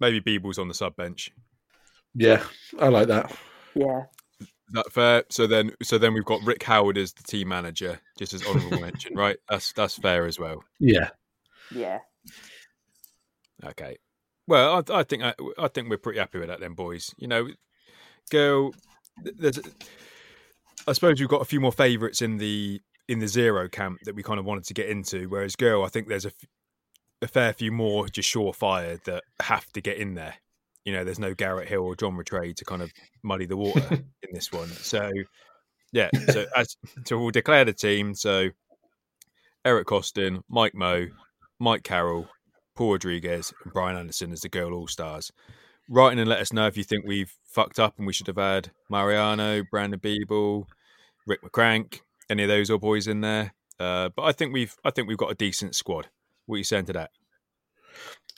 Maybe 0.00 0.20
Biebel's 0.20 0.58
on 0.58 0.68
the 0.68 0.74
sub 0.74 0.96
bench. 0.96 1.32
Yeah, 2.14 2.42
I 2.78 2.88
like 2.88 3.08
that. 3.08 3.32
Yeah, 3.74 4.02
Is 4.40 4.48
that 4.72 4.92
fair? 4.92 5.24
So 5.30 5.46
then, 5.46 5.72
so 5.82 5.96
then 5.96 6.12
we've 6.12 6.24
got 6.24 6.42
Rick 6.42 6.62
Howard 6.64 6.98
as 6.98 7.12
the 7.12 7.22
team 7.22 7.48
manager, 7.48 8.00
just 8.18 8.34
as 8.34 8.46
honourable 8.46 8.80
mention, 8.80 9.14
right? 9.14 9.38
That's 9.48 9.72
that's 9.72 9.96
fair 9.96 10.26
as 10.26 10.38
well. 10.38 10.62
Yeah, 10.78 11.10
yeah. 11.74 11.98
Okay. 13.64 13.96
Well, 14.46 14.84
I, 14.88 14.98
I 14.98 15.02
think 15.04 15.22
I, 15.22 15.34
I 15.58 15.68
think 15.68 15.88
we're 15.88 15.98
pretty 15.98 16.18
happy 16.18 16.38
with 16.38 16.48
that, 16.48 16.60
then, 16.60 16.74
boys. 16.74 17.14
You 17.16 17.28
know, 17.28 17.48
girl. 18.30 18.72
Th- 19.22 19.36
There's, 19.38 19.60
I 20.86 20.92
suppose 20.92 21.20
we've 21.20 21.28
got 21.28 21.42
a 21.42 21.46
few 21.46 21.60
more 21.60 21.72
favourites 21.72 22.22
in 22.22 22.38
the 22.38 22.80
in 23.08 23.18
the 23.18 23.28
zero 23.28 23.68
camp 23.68 23.98
that 24.04 24.14
we 24.14 24.22
kind 24.22 24.38
of 24.38 24.46
wanted 24.46 24.64
to 24.64 24.74
get 24.74 24.88
into. 24.88 25.28
Whereas 25.28 25.56
girl, 25.56 25.84
I 25.84 25.88
think 25.88 26.08
there's 26.08 26.24
a, 26.24 26.28
f- 26.28 26.48
a 27.22 27.26
fair 27.28 27.52
few 27.52 27.72
more 27.72 28.08
just 28.08 28.32
surefire 28.32 29.02
that 29.04 29.22
have 29.40 29.66
to 29.72 29.80
get 29.80 29.98
in 29.98 30.14
there. 30.14 30.34
You 30.84 30.92
know, 30.92 31.04
there's 31.04 31.18
no 31.18 31.34
Garrett 31.34 31.68
Hill 31.68 31.82
or 31.82 31.96
John 31.96 32.16
Rattray 32.16 32.54
to 32.54 32.64
kind 32.64 32.82
of 32.82 32.90
muddy 33.22 33.46
the 33.46 33.56
water 33.56 33.86
in 33.92 34.28
this 34.32 34.50
one. 34.50 34.68
So, 34.68 35.10
yeah. 35.92 36.10
So 36.30 36.46
as 36.56 36.76
so 37.06 37.18
we'll 37.18 37.30
declare 37.30 37.64
the 37.64 37.72
team. 37.72 38.14
So 38.14 38.48
Eric 39.64 39.86
Koston, 39.86 40.42
Mike 40.48 40.74
Mo, 40.74 41.06
Mike 41.60 41.84
Carroll, 41.84 42.28
Paul 42.74 42.92
Rodriguez, 42.92 43.52
and 43.64 43.72
Brian 43.72 43.96
Anderson 43.96 44.32
as 44.32 44.40
the 44.40 44.48
girl 44.48 44.72
all 44.74 44.88
stars. 44.88 45.30
Write 45.88 46.12
in 46.12 46.18
and 46.18 46.28
let 46.28 46.40
us 46.40 46.52
know 46.52 46.66
if 46.66 46.76
you 46.76 46.84
think 46.84 47.04
we've 47.06 47.34
fucked 47.44 47.78
up 47.78 47.98
and 47.98 48.06
we 48.06 48.12
should 48.12 48.28
have 48.28 48.36
had 48.36 48.70
Mariano, 48.88 49.62
Brandon 49.70 50.00
Biebel, 50.00 50.66
Rick 51.26 51.42
McCrank, 51.42 52.00
any 52.30 52.42
of 52.44 52.48
those 52.48 52.70
old 52.70 52.80
boys 52.80 53.06
in 53.06 53.20
there. 53.20 53.52
Uh, 53.78 54.08
but 54.14 54.22
I 54.22 54.32
think 54.32 54.52
we've 54.52 54.76
I 54.84 54.90
think 54.90 55.08
we've 55.08 55.18
got 55.18 55.30
a 55.30 55.34
decent 55.34 55.74
squad. 55.74 56.08
What 56.46 56.56
are 56.56 56.58
you 56.58 56.64
saying 56.64 56.86
to 56.86 56.92
that? 56.94 57.10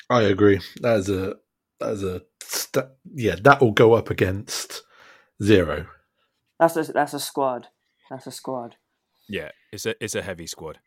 I 0.08 0.22
agree. 0.22 0.60
That 0.80 0.98
is 0.98 1.08
a 1.08 1.36
that 1.80 1.90
is 1.92 2.02
a 2.02 2.22
st- 2.42 2.86
yeah. 3.14 3.36
That 3.42 3.60
will 3.60 3.72
go 3.72 3.94
up 3.94 4.10
against 4.10 4.82
zero. 5.42 5.86
That's 6.58 6.76
a 6.76 6.84
that's 6.84 7.14
a 7.14 7.20
squad. 7.20 7.68
That's 8.10 8.26
a 8.26 8.30
squad. 8.30 8.76
Yeah, 9.28 9.50
it's 9.72 9.86
a 9.86 9.94
it's 10.02 10.14
a 10.14 10.22
heavy 10.22 10.46
squad. 10.46 10.78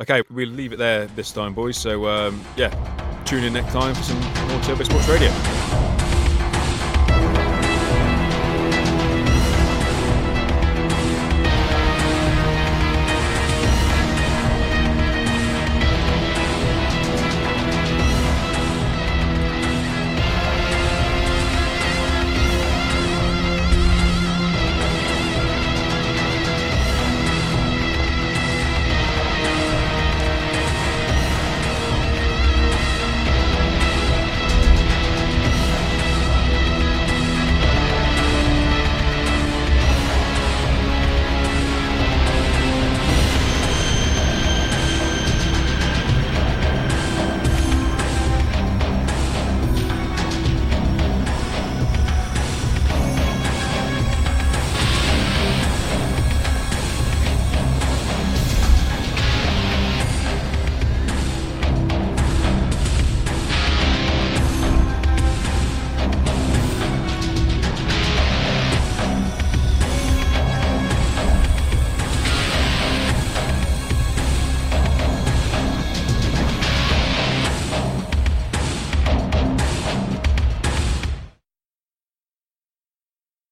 Okay, 0.00 0.22
we'll 0.30 0.48
leave 0.48 0.72
it 0.72 0.78
there 0.78 1.06
this 1.06 1.30
time, 1.30 1.54
boys. 1.54 1.76
So 1.76 2.06
um, 2.06 2.42
yeah, 2.56 2.70
tune 3.24 3.44
in 3.44 3.52
next 3.52 3.72
time 3.72 3.94
for 3.94 4.02
some 4.02 4.20
more 4.48 4.60
Turbo 4.62 4.84
Sports 4.84 5.08
Radio. 5.08 5.53